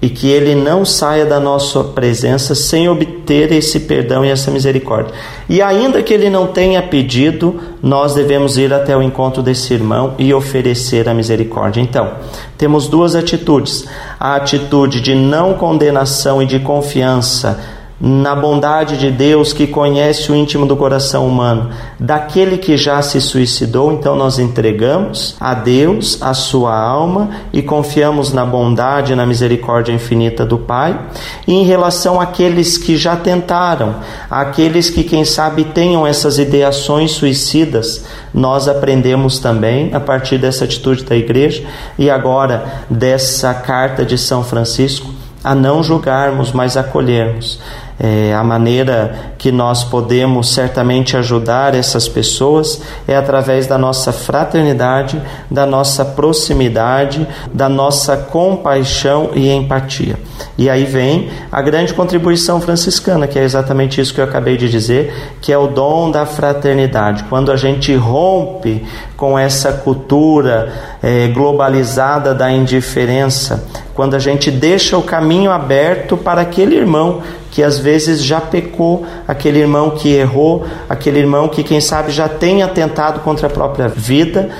[0.01, 4.51] e que ele não saia da nossa presença sem obter ter esse perdão e essa
[4.51, 5.15] misericórdia.
[5.49, 10.15] E ainda que ele não tenha pedido, nós devemos ir até o encontro desse irmão
[10.19, 11.81] e oferecer a misericórdia.
[11.81, 12.13] Então,
[12.57, 13.87] temos duas atitudes:
[14.19, 20.35] a atitude de não condenação e de confiança na bondade de Deus que conhece o
[20.35, 26.35] íntimo do coração humano, daquele que já se suicidou, então nós entregamos a Deus a
[26.35, 30.99] sua alma e confiamos na bondade e na misericórdia infinita do Pai.
[31.47, 33.97] E em relação àqueles que já tentaram,
[34.29, 41.05] aqueles que quem sabe tenham essas ideações suicidas, nós aprendemos também a partir dessa atitude
[41.05, 41.65] da igreja
[41.97, 45.15] e agora dessa carta de São Francisco
[45.45, 47.61] a não julgarmos, mas acolhermos
[47.99, 55.21] é, a maneira que nós podemos certamente ajudar essas pessoas é através da nossa fraternidade,
[55.51, 60.19] da nossa proximidade, da nossa compaixão e empatia.
[60.57, 64.67] E aí vem a grande contribuição franciscana, que é exatamente isso que eu acabei de
[64.71, 67.25] dizer, que é o dom da fraternidade.
[67.25, 68.83] Quando a gente rompe
[69.15, 70.73] com essa cultura
[71.03, 73.63] é, globalizada da indiferença,
[73.95, 77.21] quando a gente deixa o caminho aberto para aquele irmão
[77.55, 82.29] que às vezes já pecou, aquele irmão que errou, aquele irmão que, quem sabe, já
[82.29, 84.51] tem atentado contra a própria vida,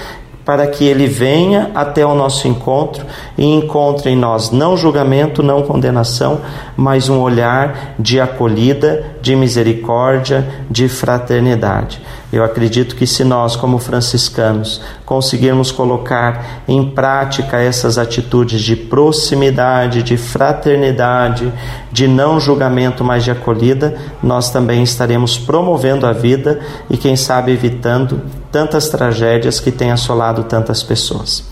[0.45, 3.07] para que ele venha até o nosso encontro
[3.39, 6.41] e encontre em nós não julgamento, não condenação,
[6.77, 11.99] mas um olhar de acolhida, de misericórdia, de fraternidade.
[12.31, 20.03] Eu acredito que se nós, como franciscanos, conseguirmos colocar em prática essas atitudes de proximidade,
[20.03, 21.51] de fraternidade,
[21.91, 26.61] de não julgamento, mas de acolhida, nós também estaremos promovendo a vida
[26.91, 28.21] e, quem sabe, evitando
[28.53, 31.45] tantas tragédias que têm assolado tantas pessoas.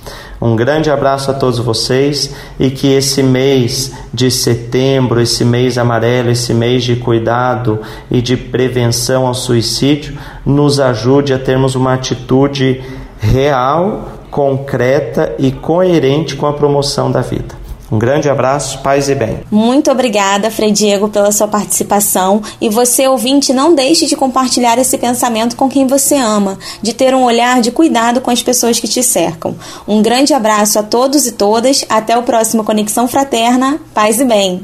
[0.42, 6.30] Um grande abraço a todos vocês e que esse mês de setembro, esse mês amarelo,
[6.30, 7.78] esse mês de cuidado
[8.10, 12.82] e de prevenção ao suicídio, nos ajude a termos uma atitude
[13.20, 17.61] real, concreta e coerente com a promoção da vida.
[17.92, 19.40] Um grande abraço, paz e bem.
[19.50, 22.40] Muito obrigada, Frei Diego, pela sua participação.
[22.58, 27.14] E você, ouvinte, não deixe de compartilhar esse pensamento com quem você ama, de ter
[27.14, 29.54] um olhar de cuidado com as pessoas que te cercam.
[29.86, 31.84] Um grande abraço a todos e todas.
[31.86, 33.78] Até o próximo Conexão Fraterna.
[33.92, 34.62] Paz e bem.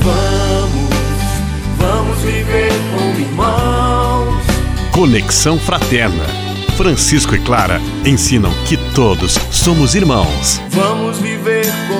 [0.00, 0.90] Vamos,
[1.78, 4.44] vamos viver como irmãos.
[4.92, 6.50] Conexão Fraterna.
[6.80, 10.58] Francisco e Clara ensinam que todos somos irmãos.
[10.70, 11.99] Vamos viver como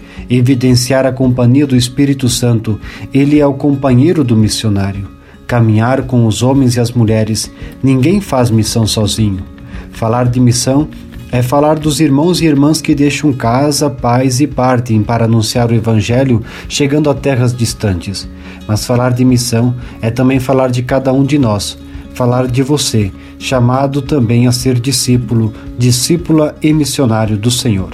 [0.29, 2.79] evidenciar a companhia do Espírito Santo,
[3.13, 5.07] ele é o companheiro do missionário,
[5.45, 7.51] caminhar com os homens e as mulheres,
[7.83, 9.43] ninguém faz missão sozinho.
[9.91, 10.87] Falar de missão
[11.31, 15.73] é falar dos irmãos e irmãs que deixam casa, pais e partem para anunciar o
[15.73, 18.27] Evangelho, chegando a terras distantes.
[18.67, 21.77] Mas falar de missão é também falar de cada um de nós,
[22.13, 27.91] falar de você, chamado também a ser discípulo, discípula e missionário do Senhor.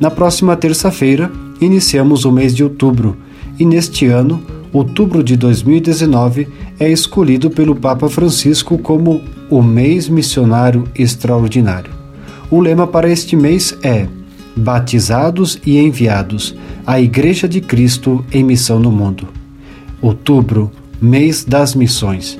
[0.00, 1.30] Na próxima terça-feira,
[1.64, 3.16] iniciamos o mês de outubro,
[3.58, 4.42] e neste ano,
[4.72, 6.48] outubro de 2019,
[6.78, 11.92] é escolhido pelo Papa Francisco como o mês missionário extraordinário.
[12.50, 14.06] O lema para este mês é
[14.56, 16.54] Batizados e Enviados
[16.86, 19.28] a Igreja de Cristo em Missão no Mundo.
[20.02, 22.38] Outubro, mês das missões.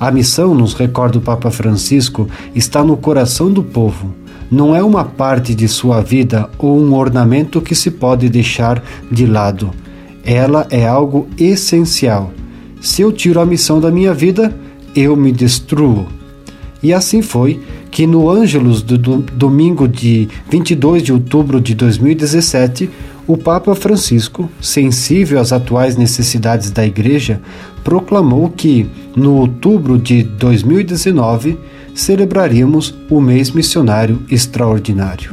[0.00, 4.12] A missão, nos recorda o Papa Francisco, está no coração do povo.
[4.50, 9.26] Não é uma parte de sua vida ou um ornamento que se pode deixar de
[9.26, 9.70] lado.
[10.24, 12.32] Ela é algo essencial.
[12.80, 14.54] Se eu tiro a missão da minha vida,
[14.94, 16.06] eu me destruo.
[16.82, 22.90] E assim foi que no Ângelus do, do domingo de 22 de outubro de 2017,
[23.26, 27.40] o Papa Francisco, sensível às atuais necessidades da Igreja,
[27.82, 28.86] proclamou que,
[29.16, 31.58] no outubro de 2019,
[31.94, 35.32] celebraríamos o mês missionário extraordinário.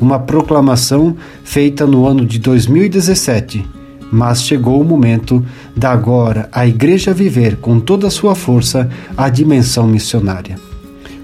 [0.00, 3.64] Uma proclamação feita no ano de 2017,
[4.10, 5.44] mas chegou o momento
[5.74, 10.58] da agora a Igreja viver com toda a sua força a dimensão missionária.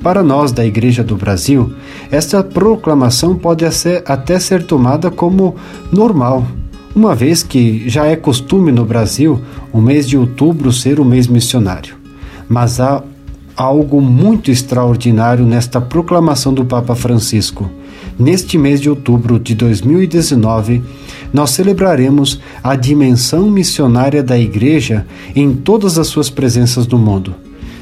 [0.03, 1.73] Para nós da Igreja do Brasil,
[2.11, 3.65] esta proclamação pode
[4.07, 5.57] até ser tomada como
[5.93, 6.47] normal,
[6.95, 9.41] uma vez que já é costume no Brasil
[9.73, 11.97] o mês de outubro ser o mês missionário.
[12.49, 13.03] Mas há
[13.59, 17.69] algo muito extraordinário nesta proclamação do Papa Francisco.
[18.17, 20.81] Neste mês de outubro de 2019,
[21.33, 25.05] nós celebraremos a dimensão missionária da Igreja
[25.35, 27.35] em todas as suas presenças no mundo.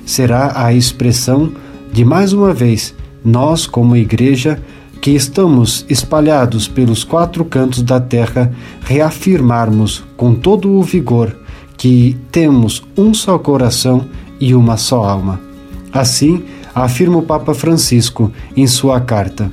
[0.07, 1.53] Será a expressão
[1.93, 4.59] de mais uma vez nós, como Igreja,
[5.03, 8.51] que estamos espalhados pelos quatro cantos da terra,
[8.81, 11.37] reafirmarmos com todo o vigor
[11.77, 14.07] que temos um só coração
[14.41, 15.46] e uma só alma.
[15.97, 16.43] Assim,
[16.75, 19.51] afirma o Papa Francisco em sua carta: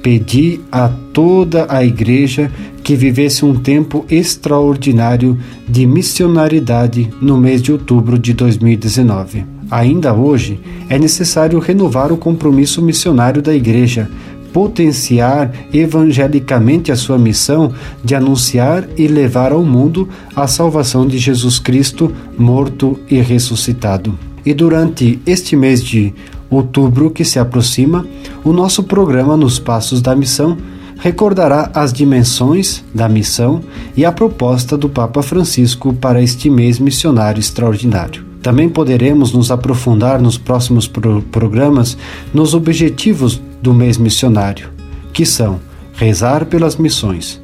[0.00, 2.52] Pedi a toda a Igreja
[2.84, 5.36] que vivesse um tempo extraordinário
[5.68, 9.44] de missionaridade no mês de outubro de 2019.
[9.68, 14.08] Ainda hoje, é necessário renovar o compromisso missionário da Igreja,
[14.52, 17.72] potenciar evangelicamente a sua missão
[18.04, 24.31] de anunciar e levar ao mundo a salvação de Jesus Cristo, morto e ressuscitado.
[24.44, 26.12] E durante este mês de
[26.50, 28.06] outubro que se aproxima,
[28.44, 30.56] o nosso programa Nos Passos da Missão
[30.98, 33.60] recordará as dimensões da missão
[33.96, 38.24] e a proposta do Papa Francisco para este mês missionário extraordinário.
[38.40, 41.96] Também poderemos nos aprofundar nos próximos pro programas
[42.32, 44.70] nos objetivos do mês missionário,
[45.12, 45.60] que são
[45.94, 47.40] rezar pelas missões,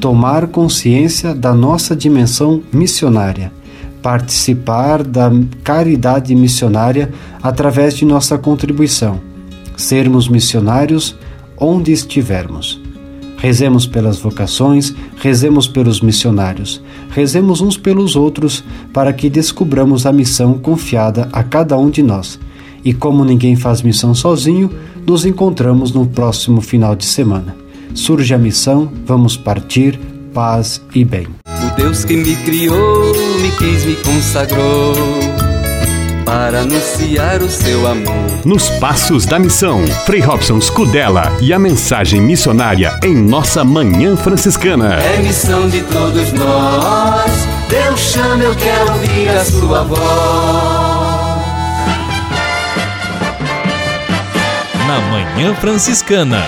[0.00, 3.52] tomar consciência da nossa dimensão missionária,
[4.02, 5.30] participar da
[5.62, 7.10] caridade missionária
[7.42, 9.20] através de nossa contribuição,
[9.76, 11.16] sermos missionários
[11.56, 12.80] onde estivermos.
[13.38, 16.80] Rezemos pelas vocações, rezemos pelos missionários,
[17.10, 22.38] rezemos uns pelos outros para que descubramos a missão confiada a cada um de nós.
[22.84, 24.70] E como ninguém faz missão sozinho,
[25.06, 27.56] nos encontramos no próximo final de semana.
[27.94, 29.98] Surge a missão, vamos partir,
[30.32, 31.41] paz e bem.
[31.76, 34.94] Deus que me criou, me quis, me consagrou
[36.24, 38.40] para anunciar o seu amor.
[38.44, 44.94] Nos Passos da Missão, Frei Robson Scudella e a mensagem missionária em nossa Manhã Franciscana.
[44.94, 47.30] É missão de todos nós,
[47.68, 50.00] Deus chama, eu quero ouvir a sua voz.
[54.86, 56.44] Na Manhã Franciscana,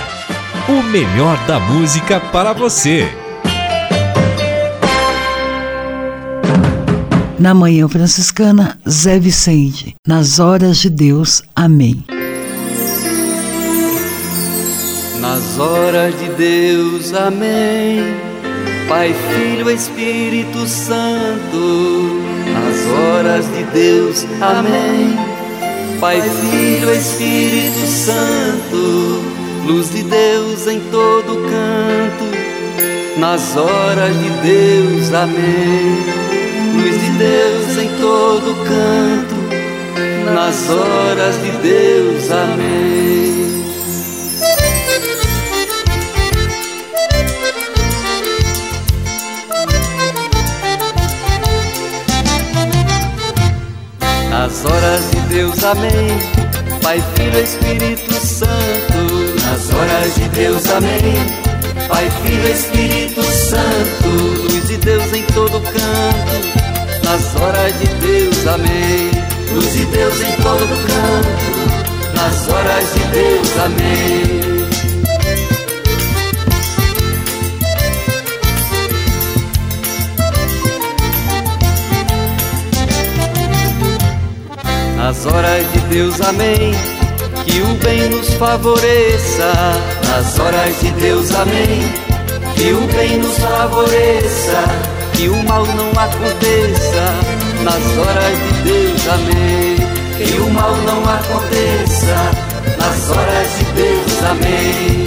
[0.69, 3.24] o melhor da música para você.
[7.45, 9.95] Na Manhã Franciscana, Zé Vicente.
[10.09, 11.43] Nas horas de Deus.
[11.55, 12.03] Amém.
[15.21, 17.13] Nas horas de Deus.
[17.13, 18.15] Amém.
[18.89, 22.23] Pai, Filho, Espírito Santo.
[22.51, 24.27] Nas horas de Deus.
[24.41, 25.15] Amém.
[26.01, 29.23] Pai, Filho, Espírito Santo.
[29.67, 33.21] Luz de Deus em todo canto.
[33.21, 35.13] Nas horas de Deus.
[35.13, 36.24] Amém
[36.75, 43.65] luz de Deus em todo canto, nas horas de Deus, amém.
[54.31, 56.19] Nas horas de Deus, amém.
[56.83, 58.51] Pai, Filho, Espírito Santo.
[59.43, 61.15] Nas horas de Deus, amém.
[61.89, 64.09] Pai, Filho, Espírito Santo.
[64.43, 66.54] Luz de Deus em todo canto
[67.05, 69.11] nas horas de Deus, amém.
[69.53, 74.55] Luz de Deus em todo canto, nas horas de Deus, amém.
[84.97, 86.75] Nas horas de Deus, amém.
[87.45, 89.53] Que o bem nos favoreça.
[90.09, 91.93] Nas horas de Deus, amém.
[92.57, 97.05] Que o bem nos favoreça que o mal não aconteça
[97.63, 99.77] nas horas de Deus, amém.
[100.17, 102.31] Que o mal não aconteça
[102.79, 105.05] nas horas de Deus, amém.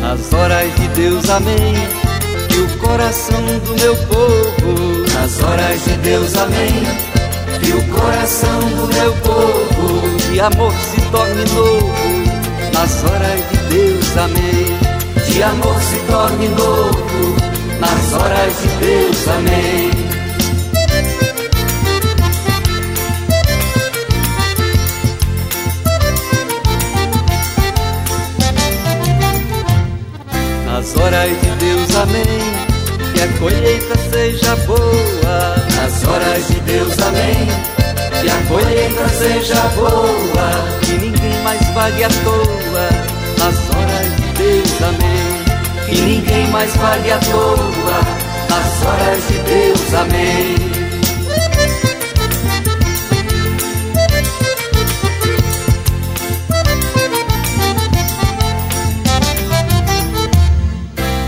[0.00, 1.74] Nas horas de Deus, amém.
[2.48, 7.11] Que o coração do meu povo, nas horas de Deus, amém
[7.62, 11.92] que o coração do meu povo de amor se torne novo.
[12.74, 14.78] Nas horas de Deus, amém.
[15.26, 17.36] De amor se torne novo.
[17.78, 19.90] Nas horas de Deus, amém.
[30.66, 33.12] Nas horas de Deus, amém.
[33.14, 35.61] Que a colheita seja boa.
[35.82, 37.48] Nas horas de Deus, amém.
[38.20, 40.78] Que a colheita seja boa.
[40.80, 42.88] Que ninguém mais vague à toa.
[43.36, 45.42] Nas horas de Deus, amém.
[45.86, 48.00] Que ninguém mais vague à toa.
[48.48, 50.56] Nas horas de Deus, amém.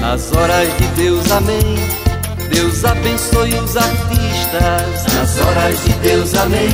[0.01, 2.04] Nas horas de Deus, amém.
[2.55, 5.15] Deus abençoe os artistas.
[5.15, 6.71] Nas horas de Deus, amém.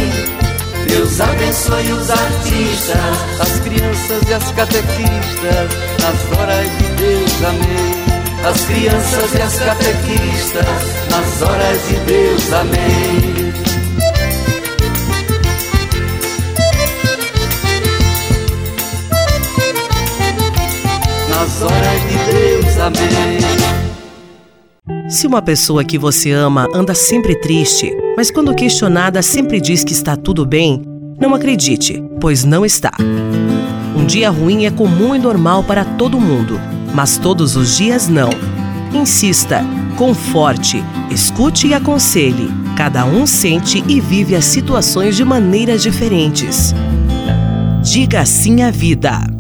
[0.87, 5.71] Deus abençoe os artistas, as crianças e as catequistas.
[6.03, 8.01] Nas horas de Deus, amém.
[8.45, 10.67] As crianças e as catequistas.
[11.11, 13.55] Nas horas de Deus, amém.
[21.31, 23.60] Nas horas de Deus, amém.
[25.11, 29.93] Se uma pessoa que você ama anda sempre triste, mas quando questionada sempre diz que
[29.93, 30.85] está tudo bem,
[31.21, 32.93] não acredite, pois não está.
[33.97, 36.61] Um dia ruim é comum e normal para todo mundo,
[36.95, 38.31] mas todos os dias não.
[38.95, 39.65] Insista,
[39.97, 40.81] conforte,
[41.11, 42.49] escute e aconselhe.
[42.77, 46.73] Cada um sente e vive as situações de maneiras diferentes.
[47.83, 49.40] Diga sim à vida.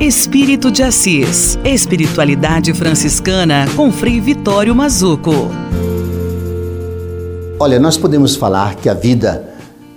[0.00, 1.58] Espírito de Assis.
[1.64, 5.32] Espiritualidade franciscana com Frei Vitório Mazuco.
[7.58, 9.52] Olha, nós podemos falar que a vida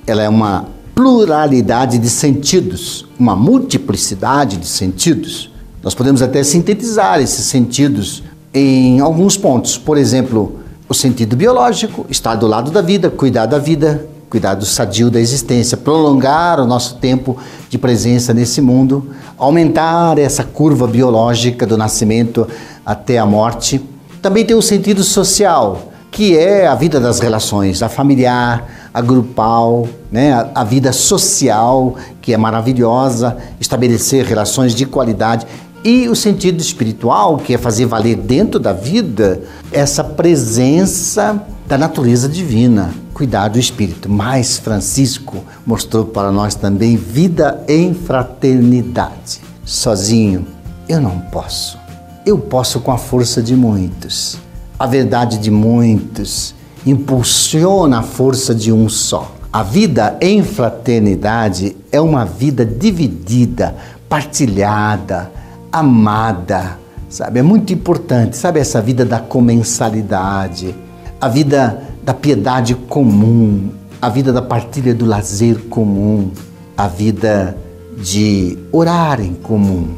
[0.08, 5.52] ela é uma pluralidade de sentidos, uma multiplicidade de sentidos.
[5.84, 9.78] Nós podemos até sintetizar esses sentidos em alguns pontos.
[9.78, 14.65] Por exemplo, o sentido biológico, estar do lado da vida, cuidar da vida, cuidar do
[14.65, 17.38] sadio da existência, prolongar o nosso tempo
[17.69, 22.47] de presença nesse mundo, aumentar essa curva biológica do nascimento
[22.86, 23.82] até a morte.
[24.21, 29.86] Também tem o sentido social, que é a vida das relações, a familiar, a grupal,
[30.09, 30.49] né?
[30.55, 35.45] a vida social, que é maravilhosa, estabelecer relações de qualidade.
[35.84, 39.41] E o sentido espiritual, que é fazer valer dentro da vida
[39.73, 44.09] essa presença da natureza divina, cuidar do espírito.
[44.09, 49.39] Mas Francisco mostrou para nós também vida em fraternidade.
[49.63, 50.45] Sozinho,
[50.89, 51.80] eu não posso.
[52.26, 54.38] Eu posso com a força de muitos.
[54.78, 56.53] A verdade de muitos
[56.86, 59.34] impulsiona a força de um só.
[59.53, 63.78] A vida em fraternidade é uma vida dividida,
[64.09, 65.32] partilhada,
[65.72, 67.39] amada, sabe?
[67.39, 68.59] É muito importante, sabe?
[68.59, 70.76] Essa vida da comensalidade,
[71.22, 73.69] a vida da piedade comum,
[74.01, 76.32] a vida da partilha do lazer comum,
[76.76, 77.55] a vida
[77.95, 79.89] de orar em comum,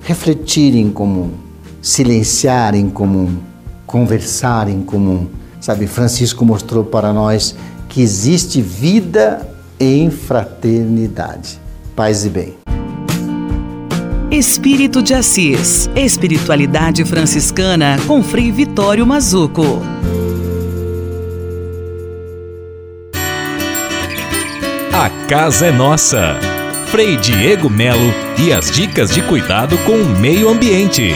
[0.00, 1.32] refletir em comum,
[1.82, 3.38] silenciar em comum,
[3.84, 5.26] conversar em comum.
[5.60, 7.56] Sabe, Francisco mostrou para nós
[7.88, 9.48] que existe vida
[9.80, 11.58] em fraternidade.
[11.96, 12.54] Paz e bem.
[14.30, 15.90] Espírito de Assis.
[15.96, 19.80] Espiritualidade franciscana com Frei Vitório Mazuco.
[25.28, 26.38] Casa é nossa.
[26.86, 31.14] Frei Diego Melo e as dicas de cuidado com o meio ambiente.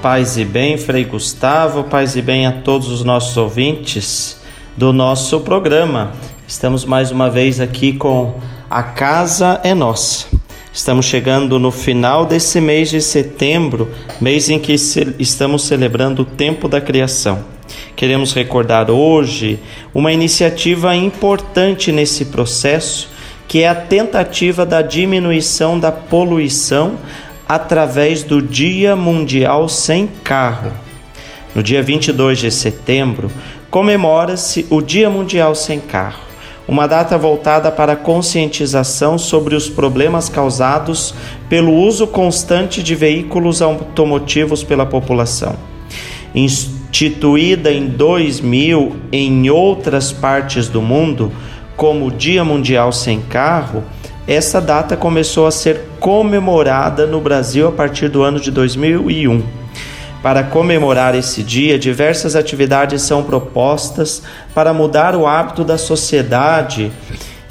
[0.00, 4.40] Paz e bem, Frei Gustavo, paz e bem a todos os nossos ouvintes
[4.76, 6.12] do nosso programa.
[6.46, 8.38] Estamos mais uma vez aqui com
[8.70, 10.26] A Casa é Nossa.
[10.72, 13.90] Estamos chegando no final desse mês de setembro,
[14.20, 14.72] mês em que
[15.18, 17.59] estamos celebrando o tempo da criação.
[18.00, 19.58] Queremos recordar hoje
[19.92, 23.10] uma iniciativa importante nesse processo,
[23.46, 26.94] que é a tentativa da diminuição da poluição
[27.46, 30.72] através do Dia Mundial Sem Carro.
[31.54, 33.30] No dia 22 de setembro,
[33.70, 36.22] comemora-se o Dia Mundial Sem Carro,
[36.66, 41.14] uma data voltada para a conscientização sobre os problemas causados
[41.50, 45.54] pelo uso constante de veículos automotivos pela população.
[46.90, 51.32] Instituída em 2000 em outras partes do mundo
[51.76, 53.84] como Dia Mundial Sem Carro,
[54.26, 59.42] essa data começou a ser comemorada no Brasil a partir do ano de 2001.
[60.22, 64.22] Para comemorar esse dia, diversas atividades são propostas
[64.54, 66.92] para mudar o hábito da sociedade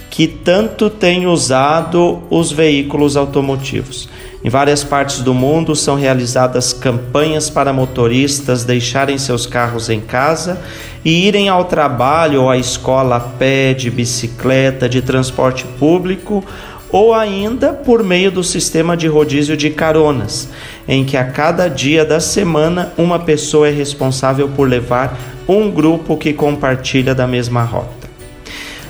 [0.09, 4.09] que tanto tem usado os veículos automotivos.
[4.43, 10.61] Em várias partes do mundo são realizadas campanhas para motoristas deixarem seus carros em casa
[11.03, 16.43] e irem ao trabalho ou à escola a pé, de bicicleta, de transporte público
[16.89, 20.49] ou ainda por meio do sistema de rodízio de caronas,
[20.87, 26.17] em que a cada dia da semana uma pessoa é responsável por levar um grupo
[26.17, 27.98] que compartilha da mesma rota.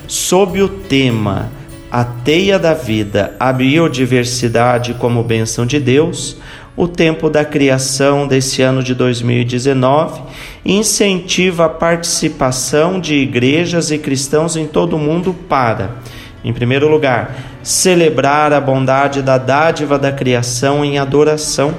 [0.09, 1.51] Sob o tema
[1.91, 6.35] a teia da vida, a biodiversidade como bênção de Deus,
[6.75, 10.19] o tempo da criação desse ano de 2019
[10.65, 15.97] incentiva a participação de igrejas e cristãos em todo o mundo para,
[16.43, 21.71] em primeiro lugar, celebrar a bondade da dádiva da criação em adoração,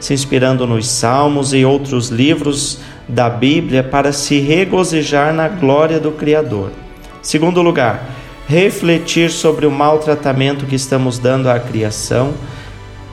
[0.00, 6.10] se inspirando nos Salmos e outros livros da Bíblia para se regozijar na glória do
[6.10, 6.85] Criador.
[7.26, 8.08] Segundo lugar,
[8.46, 12.32] refletir sobre o maltratamento que estamos dando à criação,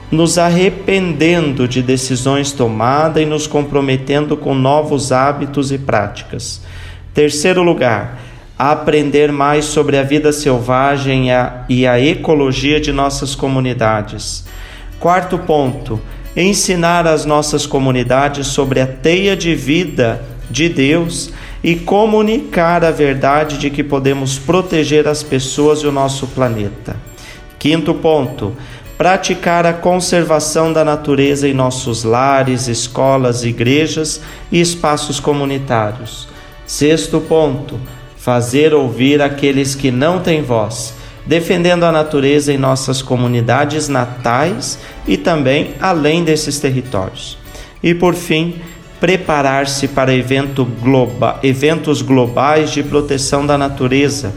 [0.08, 6.62] nos arrependendo de decisões tomadas e nos comprometendo com novos hábitos e práticas.
[7.12, 8.20] Terceiro lugar,
[8.56, 11.30] aprender mais sobre a vida selvagem
[11.68, 14.44] e a ecologia de nossas comunidades.
[15.00, 16.00] Quarto ponto,
[16.36, 21.32] ensinar as nossas comunidades sobre a teia de vida de Deus
[21.64, 26.94] e comunicar a verdade de que podemos proteger as pessoas e o nosso planeta.
[27.58, 28.54] Quinto ponto,
[28.98, 34.20] praticar a conservação da natureza em nossos lares, escolas, igrejas
[34.52, 36.28] e espaços comunitários.
[36.66, 37.80] Sexto ponto,
[38.18, 40.94] fazer ouvir aqueles que não têm voz,
[41.24, 47.38] defendendo a natureza em nossas comunidades natais e também além desses territórios.
[47.82, 48.56] E por fim,
[49.00, 54.32] preparar-se para evento globa, eventos globais de proteção da natureza,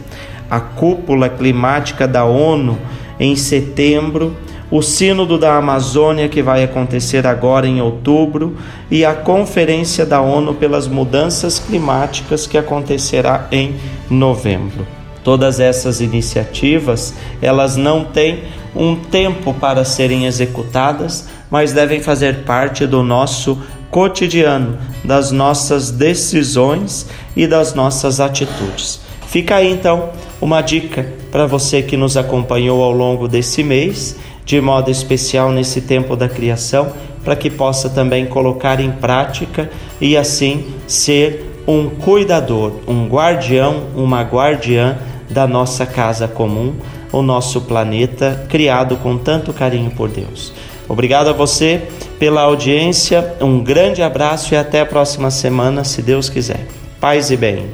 [0.49, 2.77] a cúpula climática da ONU
[3.19, 4.35] em setembro,
[4.69, 8.57] o Sínodo da Amazônia que vai acontecer agora em outubro
[8.91, 13.75] e a Conferência da ONU pelas Mudanças Climáticas que acontecerá em
[14.09, 14.85] novembro.
[15.23, 18.43] Todas essas iniciativas, elas não têm
[18.75, 23.57] um tempo para serem executadas, mas devem fazer parte do nosso
[23.89, 28.99] cotidiano, das nossas decisões e das nossas atitudes.
[29.27, 30.09] Fica aí então
[30.41, 34.15] uma dica para você que nos acompanhou ao longo desse mês,
[34.45, 36.91] de modo especial nesse tempo da criação,
[37.23, 39.69] para que possa também colocar em prática
[39.99, 44.97] e assim ser um cuidador, um guardião, uma guardiã
[45.29, 46.73] da nossa casa comum,
[47.11, 50.53] o nosso planeta criado com tanto carinho por Deus.
[50.87, 51.83] Obrigado a você
[52.19, 56.65] pela audiência, um grande abraço e até a próxima semana, se Deus quiser.
[56.99, 57.67] Paz e bem.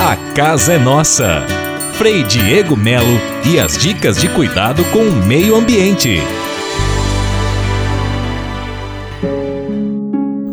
[0.00, 1.42] A casa é nossa.
[1.94, 6.22] Frei Diego Melo e as dicas de cuidado com o meio ambiente.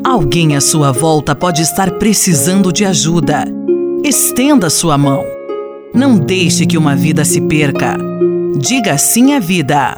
[0.03, 3.45] Alguém à sua volta pode estar precisando de ajuda.
[4.03, 5.23] Estenda sua mão.
[5.93, 7.97] Não deixe que uma vida se perca.
[8.57, 9.95] Diga sim à vida.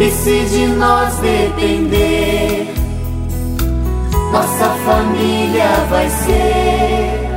[0.00, 2.72] E se de nós depender,
[4.30, 7.28] nossa família vai ser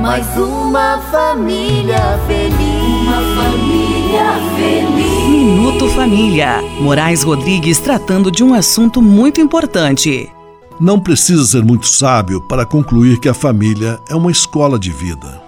[0.00, 3.02] mais uma família feliz.
[3.02, 4.24] Uma família
[4.56, 5.28] feliz.
[5.28, 6.62] Minuto Família.
[6.80, 10.30] Moraes Rodrigues tratando de um assunto muito importante.
[10.80, 15.43] Não precisa ser muito sábio para concluir que a família é uma escola de vida.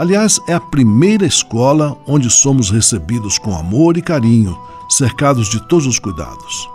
[0.00, 5.86] Aliás, é a primeira escola onde somos recebidos com amor e carinho cercados de todos
[5.86, 6.66] os cuidados.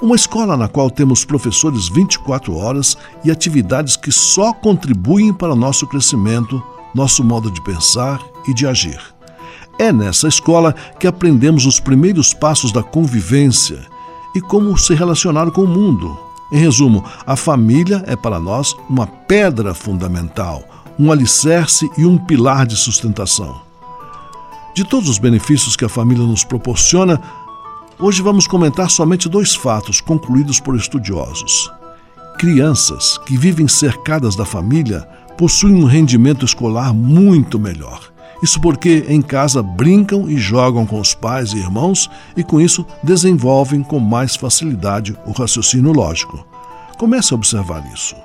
[0.00, 5.84] Uma escola na qual temos professores 24 horas e atividades que só contribuem para nosso
[5.84, 6.62] crescimento,
[6.94, 9.00] nosso modo de pensar e de agir.
[9.76, 13.80] É nessa escola que aprendemos os primeiros passos da convivência
[14.32, 16.16] e como se relacionar com o mundo.
[16.52, 20.62] Em resumo, a família é para nós uma pedra fundamental,
[21.00, 23.62] um alicerce e um pilar de sustentação.
[24.74, 27.20] De todos os benefícios que a família nos proporciona,
[28.02, 31.70] Hoje vamos comentar somente dois fatos concluídos por estudiosos.
[32.38, 38.10] Crianças que vivem cercadas da família possuem um rendimento escolar muito melhor.
[38.42, 42.86] Isso porque em casa brincam e jogam com os pais e irmãos e com isso
[43.02, 46.46] desenvolvem com mais facilidade o raciocínio lógico.
[46.96, 48.16] Comece a observar isso.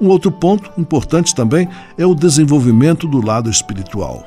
[0.00, 4.24] Um outro ponto importante também é o desenvolvimento do lado espiritual.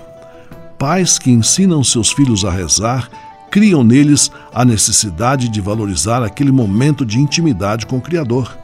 [0.78, 3.10] Pais que ensinam seus filhos a rezar
[3.50, 8.58] criam neles a necessidade de valorizar aquele momento de intimidade com o Criador.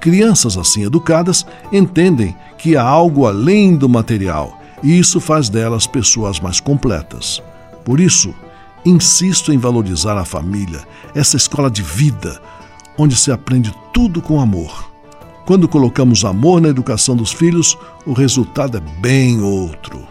[0.00, 6.40] Crianças assim educadas entendem que há algo além do material e isso faz delas pessoas
[6.40, 7.40] mais completas.
[7.84, 8.34] Por isso,
[8.84, 10.80] insisto em valorizar a família,
[11.14, 12.40] essa escola de vida,
[12.98, 14.91] onde se aprende tudo com amor.
[15.44, 17.76] Quando colocamos amor na educação dos filhos,
[18.06, 20.06] o resultado é bem outro.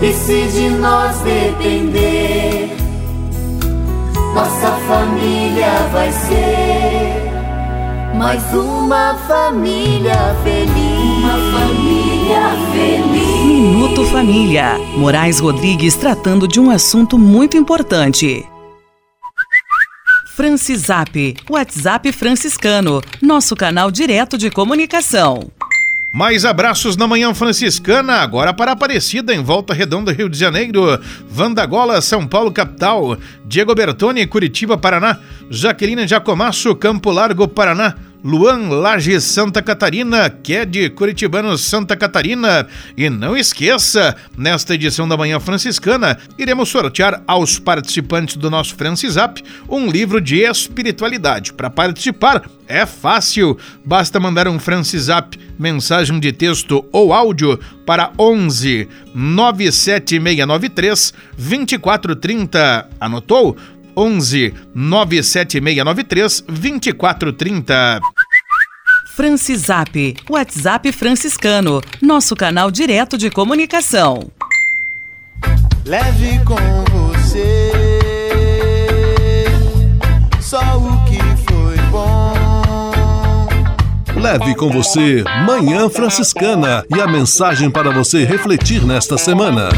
[0.00, 2.74] E se de nós depender,
[4.34, 7.30] nossa família vai ser
[8.16, 11.00] mais uma família feliz.
[11.18, 12.40] Uma família
[12.72, 13.44] feliz.
[13.44, 14.78] Minuto Família.
[14.96, 18.46] Moraes Rodrigues tratando de um assunto muito importante.
[20.36, 25.50] Francisap, WhatsApp franciscano, nosso canal direto de comunicação.
[26.12, 30.98] Mais abraços na Manhã Franciscana, agora para Aparecida, em Volta Redonda, Rio de Janeiro.
[31.28, 33.18] Vandagola, São Paulo, capital.
[33.44, 35.18] Diego Bertoni, Curitiba, Paraná.
[35.50, 37.96] Jaqueline Jacomasso, Campo Largo, Paraná.
[38.22, 42.66] Luan Lages Santa Catarina, que é de Curitibano Santa Catarina.
[42.96, 49.42] E não esqueça, nesta edição da Manhã Franciscana, iremos sortear aos participantes do nosso Francisap
[49.68, 51.52] um livro de espiritualidade.
[51.52, 58.88] Para participar é fácil, basta mandar um Francisap, mensagem de texto ou áudio para 11
[59.12, 62.88] 97693 2430.
[63.00, 63.56] Anotou?
[63.96, 68.00] 11 97693 2430.
[69.16, 74.30] Francisap, WhatsApp franciscano, nosso canal direto de comunicação.
[75.84, 77.90] Leve com você
[80.40, 81.18] só o que
[81.48, 82.32] foi bom.
[84.20, 89.68] Leve com você Manhã Franciscana e a mensagem para você refletir nesta semana.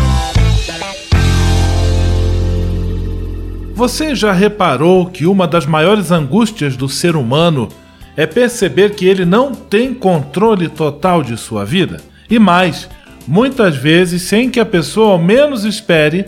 [3.82, 7.68] Você já reparou que uma das maiores angústias do ser humano
[8.16, 11.96] é perceber que ele não tem controle total de sua vida?
[12.30, 12.88] E mais,
[13.26, 16.26] muitas vezes, sem que a pessoa ao menos espere,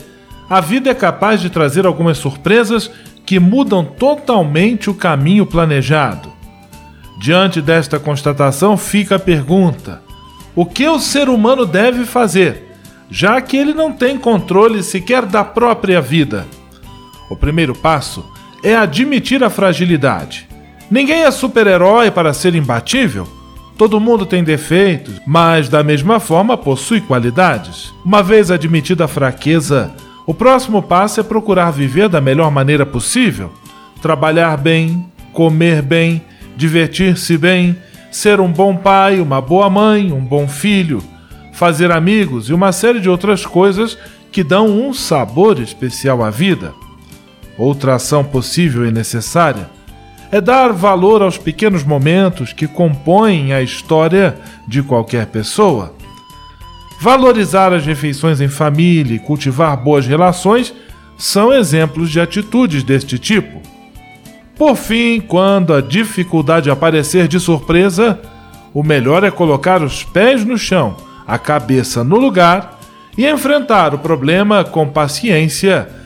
[0.49, 2.91] a vida é capaz de trazer algumas surpresas
[3.25, 6.29] que mudam totalmente o caminho planejado.
[7.21, 10.01] Diante desta constatação, fica a pergunta:
[10.53, 12.75] o que o ser humano deve fazer,
[13.09, 16.45] já que ele não tem controle sequer da própria vida?
[17.29, 18.25] O primeiro passo
[18.63, 20.47] é admitir a fragilidade.
[20.89, 23.27] Ninguém é super-herói para ser imbatível.
[23.77, 27.93] Todo mundo tem defeitos, mas da mesma forma possui qualidades.
[28.05, 29.91] Uma vez admitida a fraqueza,
[30.25, 33.51] o próximo passo é procurar viver da melhor maneira possível.
[34.01, 36.21] Trabalhar bem, comer bem,
[36.55, 37.75] divertir-se bem,
[38.11, 41.03] ser um bom pai, uma boa mãe, um bom filho,
[41.51, 43.97] fazer amigos e uma série de outras coisas
[44.31, 46.73] que dão um sabor especial à vida.
[47.57, 49.69] Outra ação possível e necessária
[50.31, 54.35] é dar valor aos pequenos momentos que compõem a história
[54.67, 55.93] de qualquer pessoa.
[56.99, 60.73] Valorizar as refeições em família e cultivar boas relações
[61.17, 63.61] são exemplos de atitudes deste tipo.
[64.57, 68.19] Por fim, quando a dificuldade aparecer de surpresa,
[68.73, 70.97] o melhor é colocar os pés no chão,
[71.27, 72.79] a cabeça no lugar
[73.17, 75.87] e enfrentar o problema com paciência